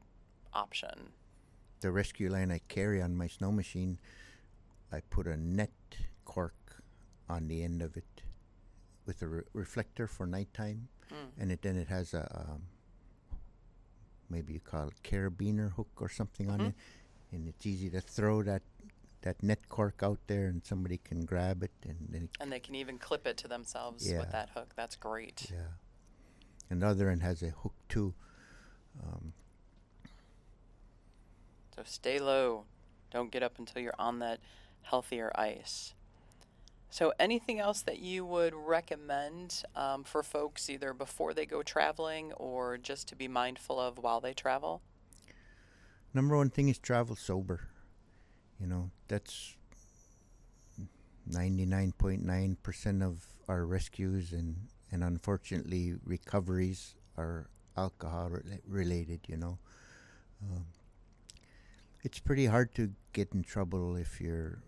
option. 0.53 1.13
the 1.79 1.91
rescue 1.91 2.29
line 2.29 2.51
I 2.51 2.59
carry 2.67 3.01
on 3.01 3.15
my 3.15 3.25
snow 3.25 3.51
machine, 3.51 3.97
I 4.91 4.99
put 5.01 5.25
a 5.25 5.35
net 5.35 5.71
cork 6.25 6.83
on 7.27 7.47
the 7.47 7.63
end 7.63 7.81
of 7.81 7.97
it 7.97 8.21
with 9.07 9.23
a 9.23 9.27
re- 9.27 9.43
reflector 9.53 10.05
for 10.05 10.27
nighttime, 10.27 10.89
Mm. 11.09 11.31
and 11.39 11.51
it 11.51 11.63
then 11.63 11.75
it 11.77 11.87
has 11.87 12.13
a 12.13 12.29
um, 12.39 12.67
maybe 14.31 14.53
you 14.53 14.59
call 14.61 14.87
it 14.87 15.03
carabiner 15.03 15.73
hook 15.73 15.89
or 15.99 16.09
something 16.09 16.49
on 16.49 16.59
Mhm. 16.59 16.67
it, 16.69 16.75
and 17.31 17.47
it's 17.49 17.65
easy 17.65 17.89
to 17.89 18.01
throw 18.01 18.41
that 18.43 18.63
that 19.21 19.43
net 19.43 19.69
cork 19.69 20.01
out 20.01 20.17
there, 20.25 20.47
and 20.47 20.65
somebody 20.65 20.97
can 20.97 21.25
grab 21.25 21.61
it, 21.61 21.71
and 21.83 22.07
then 22.09 22.27
And 22.39 22.51
they 22.51 22.59
can 22.59 22.73
even 22.73 22.97
clip 22.97 23.27
it 23.27 23.37
to 23.37 23.47
themselves 23.47 24.09
Yeah. 24.09 24.19
with 24.21 24.31
that 24.31 24.49
hook. 24.49 24.73
That's 24.75 24.95
great. 24.95 25.51
yeah. 25.51 25.73
And 26.71 26.81
the 26.81 26.87
other 26.87 27.07
end 27.09 27.21
has 27.21 27.43
a 27.43 27.51
hook 27.51 27.75
too. 27.87 28.15
Um, 29.03 29.33
So 31.75 31.83
stay 31.83 32.19
low. 32.19 32.65
Don't 33.11 33.31
get 33.31 33.43
up 33.43 33.59
until 33.59 33.81
you're 33.81 33.95
on 33.99 34.19
that 34.19 34.39
healthier 34.81 35.31
ice. 35.35 35.93
So, 36.91 37.13
anything 37.19 37.59
else 37.59 37.81
that 37.81 37.99
you 37.99 38.25
would 38.25 38.53
recommend 38.53 39.63
um, 39.75 40.03
for 40.03 40.21
folks 40.21 40.69
either 40.69 40.93
before 40.93 41.33
they 41.33 41.45
go 41.47 41.63
traveling 41.63 42.33
or 42.33 42.77
just 42.77 43.07
to 43.07 43.15
be 43.15 43.27
mindful 43.27 43.79
of 43.79 43.97
while 43.97 44.21
they 44.21 44.33
travel? 44.33 44.81
number 46.13 46.37
one 46.37 46.49
thing 46.49 46.69
is 46.69 46.77
travel 46.77 47.15
sober. 47.15 47.69
You 48.59 48.67
know, 48.67 48.91
that's 49.07 49.55
99.9% 51.29 53.03
of 53.03 53.27
our 53.47 53.65
rescues 53.65 54.31
and, 54.31 54.55
and 54.91 55.03
unfortunately 55.03 55.95
recoveries 56.05 56.95
are 57.17 57.49
alcohol 57.77 58.29
rela- 58.29 58.61
related, 58.67 59.21
you 59.27 59.37
know. 59.37 59.57
Um, 60.43 60.65
it's 62.03 62.19
pretty 62.19 62.45
hard 62.47 62.73
to 62.75 62.91
get 63.13 63.29
in 63.33 63.43
trouble 63.43 63.95
if 63.95 64.19
you're, 64.21 64.59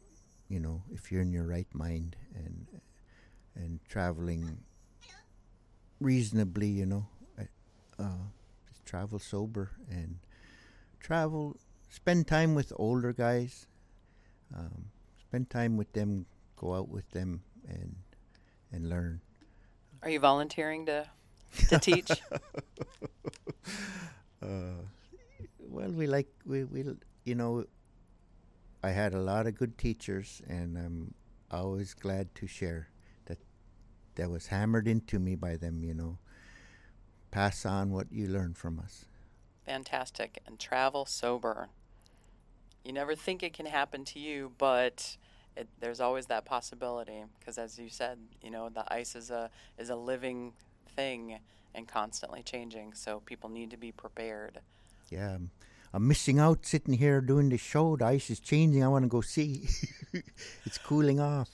you 0.53 0.59
know, 0.61 0.83
if 0.93 1.11
you're 1.11 1.21
in 1.23 1.33
your 1.33 1.47
right 1.47 1.67
mind 1.73 2.15
and 2.35 2.67
and 3.55 3.79
traveling 3.89 4.59
reasonably, 5.99 6.67
you 6.67 6.85
know. 6.85 7.05
Uh, 7.39 7.43
uh, 8.03 8.25
travel 8.85 9.19
sober 9.19 9.71
and 9.89 10.19
travel, 10.99 11.57
spend 11.89 12.27
time 12.27 12.55
with 12.55 12.71
older 12.77 13.13
guys, 13.13 13.67
um, 14.55 14.85
spend 15.19 15.49
time 15.49 15.77
with 15.77 15.91
them, 15.93 16.25
go 16.57 16.75
out 16.75 16.89
with 16.89 17.09
them, 17.11 17.41
and 17.67 17.95
and 18.71 18.89
learn. 18.89 19.21
Are 20.03 20.09
you 20.09 20.19
volunteering 20.19 20.85
to 20.87 21.09
to 21.69 21.79
teach? 21.79 22.11
Uh, 24.41 24.83
well, 25.69 25.89
we 25.91 26.07
like 26.07 26.27
we 26.45 26.63
we 26.65 26.85
you 27.25 27.35
know. 27.35 27.65
I 28.84 28.91
had 28.91 29.13
a 29.13 29.19
lot 29.19 29.48
of 29.48 29.58
good 29.58 29.78
teachers, 29.78 30.41
and 30.48 30.78
I'm 30.78 31.13
always 31.50 31.93
glad 31.93 32.36
to 32.36 32.48
share 32.48 32.89
that 33.26 33.38
that 34.15 34.30
was 34.30 34.48
hammered 34.48 34.88
into 34.88 35.19
me 35.19 35.36
by 35.36 35.56
them. 35.56 35.84
You 35.84 35.93
know, 35.93 36.17
pass 37.32 37.65
on 37.65 37.91
what 37.91 38.12
you 38.12 38.28
learn 38.28 38.54
from 38.54 38.80
us. 38.80 39.06
Fantastic. 39.65 40.39
And 40.46 40.60
travel 40.60 41.06
sober. 41.06 41.69
You 42.84 42.91
never 42.91 43.15
think 43.15 43.41
it 43.41 43.54
can 43.54 43.65
happen 43.65 44.04
to 44.06 44.19
you, 44.19 44.52
but 44.58 45.15
it, 45.56 45.69
there's 45.80 46.02
always 46.02 46.26
that 46.26 46.43
possibility 46.43 47.24
because, 47.39 47.58
as 47.58 47.80
you 47.80 47.89
said, 47.89 48.19
you 48.41 48.52
know 48.52 48.67
the 48.67 48.91
ice 48.93 49.15
is 49.15 49.32
a 49.32 49.50
is 49.78 49.89
a 49.89 49.96
living 49.96 50.52
thing 50.96 51.39
and 51.74 51.88
constantly 51.88 52.43
changing. 52.43 52.93
So 52.93 53.22
people 53.22 53.50
need 53.50 53.72
to 53.72 53.78
be 53.78 53.93
prepared. 53.93 54.60
Yeah, 55.10 55.38
I'm, 55.93 56.08
missing 56.08 56.39
out 56.39 56.65
sitting 56.65 56.95
here 56.95 57.21
doing 57.21 57.49
the 57.49 57.58
show. 57.58 57.95
The 57.95 58.06
ice 58.06 58.29
is 58.29 58.39
changing. 58.39 58.84
I 58.84 58.88
want 58.88 59.03
to 59.03 59.10
go 59.10 59.21
see. 59.21 59.67
it's 60.65 60.77
cooling 60.77 61.19
off. 61.19 61.49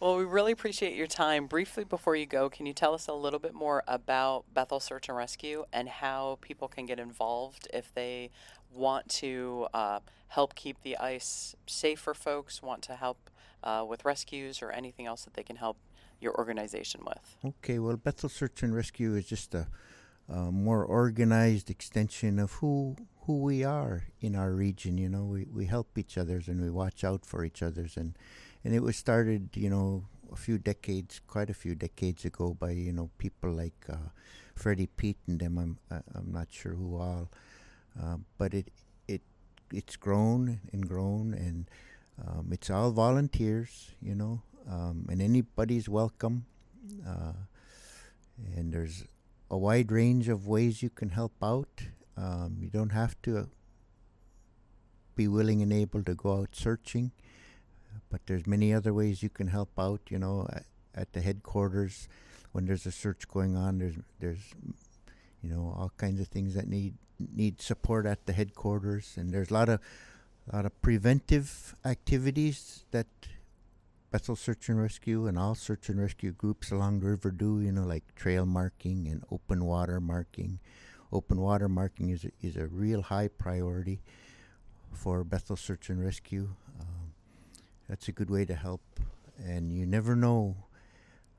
Well, 0.00 0.16
we 0.16 0.24
really 0.24 0.52
appreciate 0.52 0.94
your 0.94 1.08
time. 1.08 1.46
Briefly 1.46 1.82
before 1.82 2.14
you 2.14 2.24
go, 2.24 2.48
can 2.48 2.66
you 2.66 2.72
tell 2.72 2.94
us 2.94 3.08
a 3.08 3.12
little 3.12 3.40
bit 3.40 3.52
more 3.52 3.82
about 3.88 4.44
Bethel 4.54 4.78
Search 4.78 5.08
and 5.08 5.18
Rescue 5.18 5.64
and 5.72 5.88
how 5.88 6.38
people 6.40 6.68
can 6.68 6.86
get 6.86 7.00
involved 7.00 7.66
if 7.74 7.92
they 7.94 8.30
want 8.72 9.08
to 9.08 9.66
uh, 9.74 9.98
help 10.28 10.54
keep 10.54 10.82
the 10.82 10.96
ice 10.98 11.56
safe 11.66 11.98
for 11.98 12.14
folks, 12.14 12.62
want 12.62 12.82
to 12.82 12.94
help 12.94 13.28
uh, 13.64 13.84
with 13.88 14.04
rescues, 14.04 14.62
or 14.62 14.70
anything 14.70 15.06
else 15.06 15.24
that 15.24 15.34
they 15.34 15.42
can 15.42 15.56
help 15.56 15.78
your 16.20 16.36
organization 16.36 17.00
with? 17.04 17.36
Okay, 17.44 17.80
well, 17.80 17.96
Bethel 17.96 18.28
Search 18.28 18.62
and 18.62 18.74
Rescue 18.74 19.14
is 19.16 19.26
just 19.26 19.52
a, 19.54 19.66
a 20.28 20.52
more 20.52 20.84
organized 20.84 21.70
extension 21.70 22.38
of 22.38 22.52
who 22.52 22.96
who 23.28 23.38
we 23.44 23.62
are 23.64 24.08
in 24.20 24.34
our 24.36 24.52
region. 24.52 24.98
You 24.98 25.10
know, 25.10 25.24
we, 25.24 25.46
we 25.52 25.66
help 25.66 25.98
each 25.98 26.18
other's 26.18 26.48
and 26.48 26.60
we 26.62 26.70
watch 26.70 27.04
out 27.04 27.26
for 27.26 27.44
each 27.44 27.62
other's, 27.62 27.96
and 27.96 28.16
and 28.64 28.74
it 28.74 28.82
was 28.82 28.96
started, 28.96 29.50
you 29.54 29.70
know, 29.70 30.06
a 30.32 30.36
few 30.36 30.58
decades, 30.58 31.20
quite 31.28 31.50
a 31.50 31.54
few 31.54 31.76
decades 31.76 32.24
ago, 32.24 32.54
by 32.58 32.72
you 32.72 32.92
know 32.92 33.10
people 33.18 33.52
like 33.52 33.76
uh, 33.90 34.10
Freddie 34.56 34.88
Pete 34.88 35.18
and 35.28 35.40
them. 35.40 35.58
I'm 35.58 35.78
I- 35.92 36.08
I'm 36.18 36.32
not 36.32 36.48
sure 36.50 36.74
who 36.74 36.96
all, 36.96 37.30
uh, 38.00 38.18
but 38.38 38.54
it 38.54 38.68
it 39.08 39.22
it's 39.72 39.96
grown 39.96 40.60
and 40.72 40.88
grown, 40.88 41.34
and 41.34 41.70
um, 42.26 42.48
it's 42.52 42.70
all 42.70 42.90
volunteers, 42.92 43.92
you 44.02 44.14
know, 44.14 44.42
um, 44.68 45.06
and 45.10 45.22
anybody's 45.22 45.88
welcome. 45.88 46.46
Uh, 47.06 47.32
and 48.56 48.72
there's 48.72 49.04
a 49.50 49.56
wide 49.58 49.90
range 49.92 50.28
of 50.28 50.46
ways 50.46 50.82
you 50.82 50.90
can 50.90 51.10
help 51.10 51.32
out. 51.42 51.82
Um, 52.18 52.56
you 52.60 52.68
don't 52.68 52.90
have 52.90 53.20
to 53.22 53.48
be 55.14 55.28
willing 55.28 55.62
and 55.62 55.72
able 55.72 56.02
to 56.02 56.14
go 56.14 56.40
out 56.40 56.50
searching, 56.52 57.12
but 58.10 58.20
there's 58.26 58.46
many 58.46 58.74
other 58.74 58.92
ways 58.92 59.22
you 59.22 59.28
can 59.28 59.48
help 59.48 59.70
out. 59.78 60.00
You 60.08 60.18
know, 60.18 60.48
at, 60.52 60.64
at 60.94 61.12
the 61.12 61.20
headquarters, 61.20 62.08
when 62.52 62.66
there's 62.66 62.86
a 62.86 62.92
search 62.92 63.28
going 63.28 63.56
on, 63.56 63.78
there's 63.78 63.94
there's 64.18 64.54
you 65.42 65.50
know 65.50 65.74
all 65.76 65.92
kinds 65.96 66.20
of 66.20 66.28
things 66.28 66.54
that 66.54 66.68
need 66.68 66.94
need 67.34 67.60
support 67.62 68.04
at 68.04 68.26
the 68.26 68.32
headquarters, 68.32 69.14
and 69.16 69.32
there's 69.32 69.50
a 69.50 69.54
lot 69.54 69.68
of 69.68 69.80
a 70.50 70.56
lot 70.56 70.66
of 70.66 70.82
preventive 70.82 71.76
activities 71.84 72.84
that 72.90 73.06
Bethel 74.10 74.36
Search 74.36 74.68
and 74.68 74.80
Rescue 74.80 75.26
and 75.26 75.38
all 75.38 75.54
search 75.54 75.88
and 75.88 76.00
rescue 76.00 76.32
groups 76.32 76.70
along 76.70 77.00
the 77.00 77.08
river 77.08 77.30
do, 77.30 77.60
you 77.60 77.70
know, 77.70 77.84
like 77.84 78.14
trail 78.16 78.46
marking 78.46 79.06
and 79.06 79.22
open 79.30 79.64
water 79.64 80.00
marking. 80.00 80.58
Open 81.12 81.40
water 81.40 81.68
marking 81.68 82.10
is 82.10 82.24
a, 82.24 82.30
is 82.42 82.56
a 82.56 82.66
real 82.66 83.02
high 83.02 83.28
priority 83.28 84.00
for 84.92 85.24
Bethel 85.24 85.56
Search 85.56 85.88
and 85.88 86.04
Rescue. 86.04 86.50
Um, 86.80 87.12
that's 87.88 88.08
a 88.08 88.12
good 88.12 88.28
way 88.28 88.44
to 88.44 88.54
help, 88.54 88.82
and 89.42 89.72
you 89.72 89.86
never 89.86 90.14
know 90.14 90.56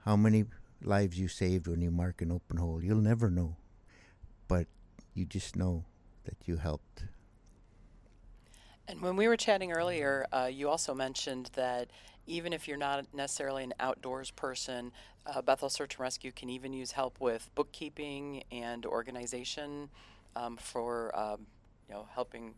how 0.05 0.15
many 0.15 0.45
lives 0.81 1.19
you 1.19 1.27
saved 1.27 1.67
when 1.67 1.81
you 1.81 1.91
mark 1.91 2.21
an 2.21 2.31
open 2.31 2.57
hole. 2.57 2.81
You'll 2.83 2.97
never 2.97 3.29
know, 3.29 3.57
but 4.47 4.67
you 5.13 5.25
just 5.25 5.55
know 5.55 5.83
that 6.23 6.37
you 6.45 6.57
helped. 6.57 7.03
And 8.87 9.01
when 9.01 9.15
we 9.15 9.27
were 9.27 9.37
chatting 9.37 9.71
earlier, 9.71 10.25
uh, 10.31 10.49
you 10.51 10.67
also 10.67 10.95
mentioned 10.95 11.51
that 11.53 11.91
even 12.29 12.53
if 12.53 12.67
you're 12.67 12.77
not 12.77 13.05
necessarily 13.13 13.63
an 13.63 13.73
outdoors 13.79 14.31
person, 14.31 14.91
uh, 15.25 15.41
Bethel 15.41 15.69
Search 15.69 15.95
and 15.95 16.01
Rescue 16.01 16.31
can 16.31 16.49
even 16.49 16.73
use 16.73 16.91
help 16.91 17.19
with 17.19 17.49
bookkeeping 17.55 18.43
and 18.51 18.85
organization 18.85 19.89
um, 20.35 20.57
for 20.57 21.17
um, 21.17 21.47
you 21.87 21.95
know 21.95 22.07
helping 22.13 22.53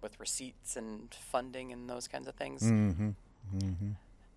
with 0.00 0.18
receipts 0.20 0.76
and 0.76 1.12
funding 1.12 1.72
and 1.72 1.90
those 1.90 2.06
kinds 2.06 2.28
of 2.28 2.34
things. 2.34 2.62
Mm-hmm. 2.62 3.10
Mm-hmm. 3.56 3.90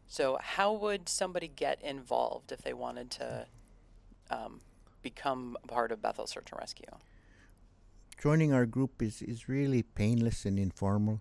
So, 0.08 0.38
how 0.42 0.74
would 0.74 1.08
somebody 1.08 1.48
get 1.48 1.82
involved 1.82 2.52
if 2.52 2.62
they 2.62 2.74
wanted 2.74 3.12
to 3.12 3.46
um, 4.30 4.62
become 5.02 5.58
a 5.64 5.68
part 5.68 5.92
of 5.92 6.02
Bethel 6.02 6.28
Search 6.28 6.52
and 6.52 6.60
Rescue? 6.60 6.86
joining 8.22 8.54
our 8.54 8.68
group 8.68 9.02
is, 9.02 9.22
is 9.24 9.50
really 9.50 9.82
painless 9.82 10.46
and 10.46 10.60
informal. 10.60 11.20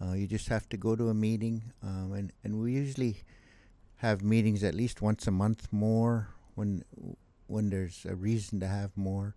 Uh, 0.00 0.12
you 0.12 0.26
just 0.26 0.48
have 0.48 0.68
to 0.68 0.76
go 0.76 0.94
to 0.94 1.08
a 1.08 1.14
meeting, 1.14 1.72
um, 1.82 2.12
and 2.12 2.32
and 2.44 2.60
we 2.60 2.72
usually 2.72 3.22
have 3.96 4.22
meetings 4.22 4.62
at 4.62 4.74
least 4.74 5.00
once 5.00 5.26
a 5.26 5.30
month 5.30 5.72
more 5.72 6.28
when 6.54 6.84
when 7.46 7.70
there's 7.70 8.04
a 8.08 8.14
reason 8.14 8.60
to 8.60 8.66
have 8.66 8.90
more, 8.96 9.34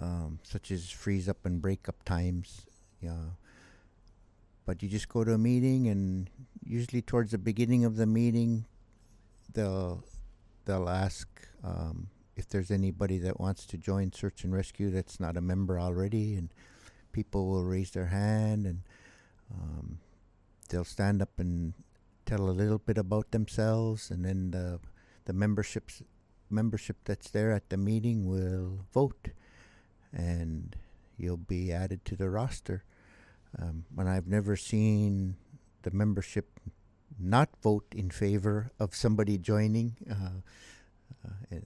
um, 0.00 0.38
such 0.42 0.70
as 0.70 0.90
freeze 0.90 1.28
up 1.28 1.44
and 1.44 1.60
break 1.60 1.88
up 1.88 2.04
times. 2.04 2.62
Yeah. 3.00 3.34
But 4.66 4.82
you 4.82 4.88
just 4.88 5.08
go 5.08 5.24
to 5.24 5.32
a 5.32 5.38
meeting, 5.38 5.88
and 5.88 6.30
usually 6.62 7.02
towards 7.02 7.32
the 7.32 7.38
beginning 7.38 7.84
of 7.84 7.96
the 7.96 8.06
meeting, 8.06 8.66
they'll 9.52 10.04
they'll 10.66 10.88
ask 10.88 11.26
um, 11.64 12.08
if 12.36 12.48
there's 12.48 12.70
anybody 12.70 13.18
that 13.18 13.40
wants 13.40 13.66
to 13.66 13.76
join 13.76 14.12
search 14.12 14.44
and 14.44 14.52
rescue 14.52 14.90
that's 14.90 15.18
not 15.18 15.36
a 15.36 15.40
member 15.40 15.80
already, 15.80 16.36
and 16.36 16.50
people 17.10 17.48
will 17.48 17.64
raise 17.64 17.90
their 17.90 18.06
hand 18.06 18.66
and 18.66 18.82
um, 19.52 19.98
they'll 20.68 20.84
stand 20.84 21.22
up 21.22 21.38
and 21.38 21.74
tell 22.26 22.48
a 22.48 22.52
little 22.52 22.78
bit 22.78 22.98
about 22.98 23.30
themselves, 23.30 24.10
and 24.10 24.24
then 24.24 24.50
the 24.50 24.80
the 25.24 25.32
memberships 25.32 26.02
membership 26.48 26.96
that's 27.04 27.30
there 27.30 27.52
at 27.52 27.68
the 27.70 27.76
meeting 27.76 28.26
will 28.26 28.84
vote, 28.92 29.28
and 30.12 30.76
you'll 31.16 31.36
be 31.36 31.72
added 31.72 32.04
to 32.04 32.16
the 32.16 32.30
roster. 32.30 32.84
Um, 33.58 33.84
and 33.98 34.08
I've 34.08 34.28
never 34.28 34.56
seen 34.56 35.36
the 35.82 35.90
membership 35.90 36.60
not 37.18 37.48
vote 37.62 37.86
in 37.92 38.10
favor 38.10 38.70
of 38.78 38.94
somebody 38.94 39.38
joining. 39.38 39.96
Uh, 40.10 40.40
uh, 41.26 41.56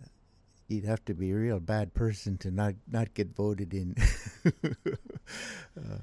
you'd 0.69 0.85
have 0.85 1.05
to 1.05 1.15
be 1.15 1.31
a 1.31 1.37
real 1.37 1.61
bad 1.61 1.95
person 1.95 2.39
to 2.39 2.51
not 2.51 2.75
not 2.91 3.15
get 3.15 3.35
voted 3.37 3.75
in. 3.75 3.95
uh, 5.77 5.99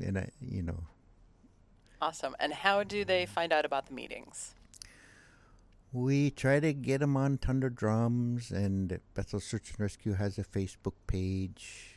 and 0.00 0.18
I, 0.18 0.30
you 0.40 0.62
know. 0.62 0.84
Awesome. 2.00 2.36
And 2.38 2.52
how 2.52 2.82
do 2.82 3.04
they 3.04 3.26
find 3.26 3.52
out 3.52 3.64
about 3.64 3.86
the 3.86 3.94
meetings? 3.94 4.54
We 5.92 6.30
try 6.30 6.60
to 6.60 6.72
get 6.72 7.00
them 7.00 7.16
on 7.16 7.38
Tundra 7.38 7.70
Drums, 7.70 8.50
and 8.50 9.00
Bethel 9.14 9.40
Search 9.40 9.70
and 9.70 9.80
Rescue 9.80 10.12
has 10.12 10.36
a 10.36 10.44
Facebook 10.44 10.94
page, 11.06 11.96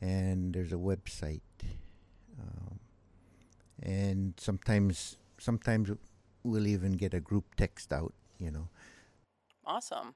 and 0.00 0.54
there's 0.54 0.72
a 0.72 0.76
website. 0.76 1.40
Um, 2.40 2.78
and 3.82 4.34
sometimes, 4.36 5.16
sometimes 5.38 5.90
we'll 6.44 6.66
even 6.66 6.92
get 6.92 7.14
a 7.14 7.20
group 7.20 7.56
text 7.56 7.92
out. 7.92 8.14
You 8.38 8.50
know. 8.52 8.68
Awesome. 9.64 10.14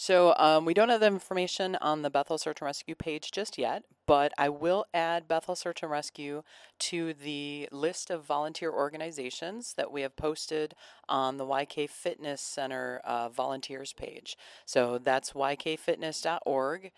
So 0.00 0.34
um, 0.38 0.64
we 0.64 0.72
don't 0.72 0.88
have 0.88 1.00
the 1.00 1.08
information 1.08 1.76
on 1.82 2.00
the 2.00 2.08
Bethel 2.08 2.38
Search 2.38 2.62
and 2.62 2.64
Rescue 2.64 2.94
page 2.94 3.30
just 3.30 3.58
yet, 3.58 3.82
but 4.06 4.32
I 4.38 4.48
will 4.48 4.86
add 4.94 5.28
Bethel 5.28 5.54
Search 5.54 5.82
and 5.82 5.92
Rescue 5.92 6.42
to 6.78 7.12
the 7.12 7.68
list 7.70 8.08
of 8.08 8.24
volunteer 8.24 8.72
organizations 8.72 9.74
that 9.74 9.92
we 9.92 10.00
have 10.00 10.16
posted 10.16 10.74
on 11.06 11.36
the 11.36 11.44
YK 11.44 11.90
Fitness 11.90 12.40
Center 12.40 13.02
uh, 13.04 13.28
volunteers 13.28 13.92
page. 13.92 14.38
So 14.64 14.96
that's 14.96 15.32
ykfitness.org 15.32 16.92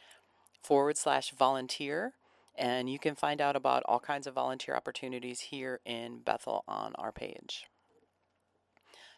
forward 0.62 0.96
slash 0.96 1.32
volunteer. 1.32 2.12
And 2.56 2.88
you 2.88 3.00
can 3.00 3.16
find 3.16 3.40
out 3.40 3.56
about 3.56 3.82
all 3.86 3.98
kinds 3.98 4.28
of 4.28 4.34
volunteer 4.34 4.76
opportunities 4.76 5.40
here 5.40 5.80
in 5.84 6.20
Bethel 6.20 6.62
on 6.68 6.92
our 6.94 7.10
page. 7.10 7.64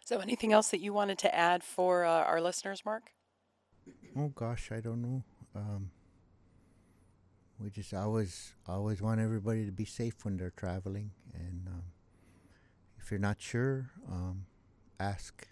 So, 0.06 0.20
anything 0.20 0.54
else 0.54 0.70
that 0.70 0.80
you 0.80 0.94
wanted 0.94 1.18
to 1.18 1.34
add 1.34 1.62
for 1.62 2.06
uh, 2.06 2.24
our 2.24 2.40
listeners, 2.40 2.82
Mark? 2.86 3.10
Oh 4.16 4.28
gosh, 4.28 4.70
I 4.72 4.80
don't 4.80 5.02
know. 5.02 5.22
Um, 5.54 5.90
we 7.58 7.70
just 7.70 7.94
always 7.94 8.52
always 8.66 9.00
want 9.00 9.20
everybody 9.20 9.64
to 9.64 9.72
be 9.72 9.84
safe 9.84 10.24
when 10.24 10.36
they're 10.36 10.52
traveling, 10.56 11.10
and 11.34 11.68
um, 11.68 11.84
if 12.98 13.10
you're 13.10 13.20
not 13.20 13.40
sure, 13.40 13.90
um, 14.10 14.46
ask. 14.98 15.46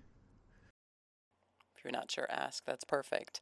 If 1.76 1.84
you're 1.84 1.92
not 1.92 2.10
sure, 2.10 2.26
ask. 2.30 2.64
That's 2.64 2.84
perfect. 2.84 3.40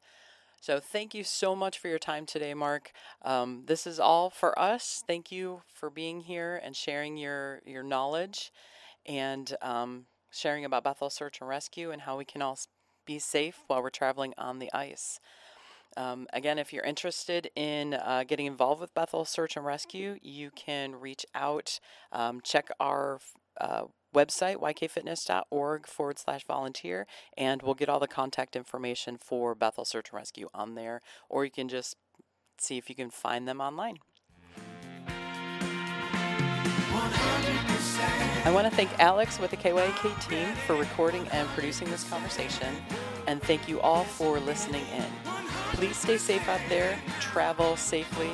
So 0.60 0.78
thank 0.78 1.14
you 1.14 1.24
so 1.24 1.56
much 1.56 1.78
for 1.78 1.88
your 1.88 1.98
time 1.98 2.26
today, 2.26 2.52
Mark. 2.52 2.92
Um, 3.22 3.62
this 3.66 3.86
is 3.86 3.98
all 3.98 4.28
for 4.28 4.58
us. 4.58 5.02
Thank 5.06 5.32
you 5.32 5.62
for 5.66 5.88
being 5.88 6.20
here 6.20 6.60
and 6.62 6.76
sharing 6.76 7.16
your 7.16 7.62
your 7.64 7.82
knowledge, 7.82 8.52
and 9.06 9.56
um, 9.62 10.06
sharing 10.30 10.64
about 10.64 10.84
Bethel 10.84 11.10
Search 11.10 11.40
and 11.40 11.48
Rescue 11.48 11.90
and 11.90 12.02
how 12.02 12.18
we 12.18 12.24
can 12.24 12.42
all 12.42 12.58
be 13.10 13.18
safe 13.18 13.64
while 13.66 13.82
we're 13.82 13.90
traveling 13.90 14.32
on 14.38 14.60
the 14.60 14.70
ice. 14.72 15.18
Um, 15.96 16.28
again, 16.32 16.60
if 16.60 16.72
you're 16.72 16.84
interested 16.84 17.50
in 17.56 17.94
uh, 17.94 18.22
getting 18.22 18.46
involved 18.46 18.80
with 18.80 18.94
Bethel 18.94 19.24
Search 19.24 19.56
and 19.56 19.66
Rescue, 19.66 20.16
you 20.22 20.52
can 20.54 20.94
reach 20.94 21.26
out, 21.34 21.80
um, 22.12 22.40
check 22.40 22.68
our 22.78 23.18
uh, 23.60 23.86
website, 24.14 24.58
ykfitness.org 24.58 25.88
forward 25.88 26.20
slash 26.20 26.44
volunteer, 26.46 27.08
and 27.36 27.62
we'll 27.62 27.74
get 27.74 27.88
all 27.88 27.98
the 27.98 28.06
contact 28.06 28.54
information 28.54 29.18
for 29.18 29.56
Bethel 29.56 29.84
Search 29.84 30.10
and 30.10 30.16
Rescue 30.16 30.48
on 30.54 30.76
there, 30.76 31.00
or 31.28 31.44
you 31.44 31.50
can 31.50 31.68
just 31.68 31.96
see 32.58 32.78
if 32.78 32.88
you 32.88 32.94
can 32.94 33.10
find 33.10 33.48
them 33.48 33.60
online. 33.60 33.98
I 38.42 38.50
want 38.50 38.66
to 38.66 38.74
thank 38.74 38.98
Alex 38.98 39.38
with 39.38 39.50
the 39.50 39.56
KYK 39.58 40.26
team 40.26 40.54
for 40.66 40.74
recording 40.74 41.28
and 41.28 41.46
producing 41.48 41.90
this 41.90 42.08
conversation, 42.08 42.74
and 43.26 43.42
thank 43.42 43.68
you 43.68 43.80
all 43.80 44.04
for 44.04 44.40
listening 44.40 44.86
in. 44.96 45.04
Please 45.74 45.96
stay 45.96 46.16
safe 46.16 46.48
out 46.48 46.60
there, 46.70 46.98
travel 47.20 47.76
safely, 47.76 48.30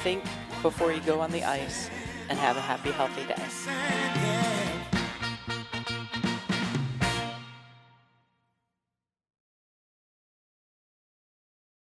think 0.00 0.22
before 0.60 0.92
you 0.92 1.00
go 1.00 1.18
on 1.20 1.30
the 1.30 1.44
ice, 1.44 1.88
and 2.28 2.38
have 2.38 2.58
a 2.58 2.60
happy, 2.60 2.90
healthy 2.90 3.24
day. 3.24 4.37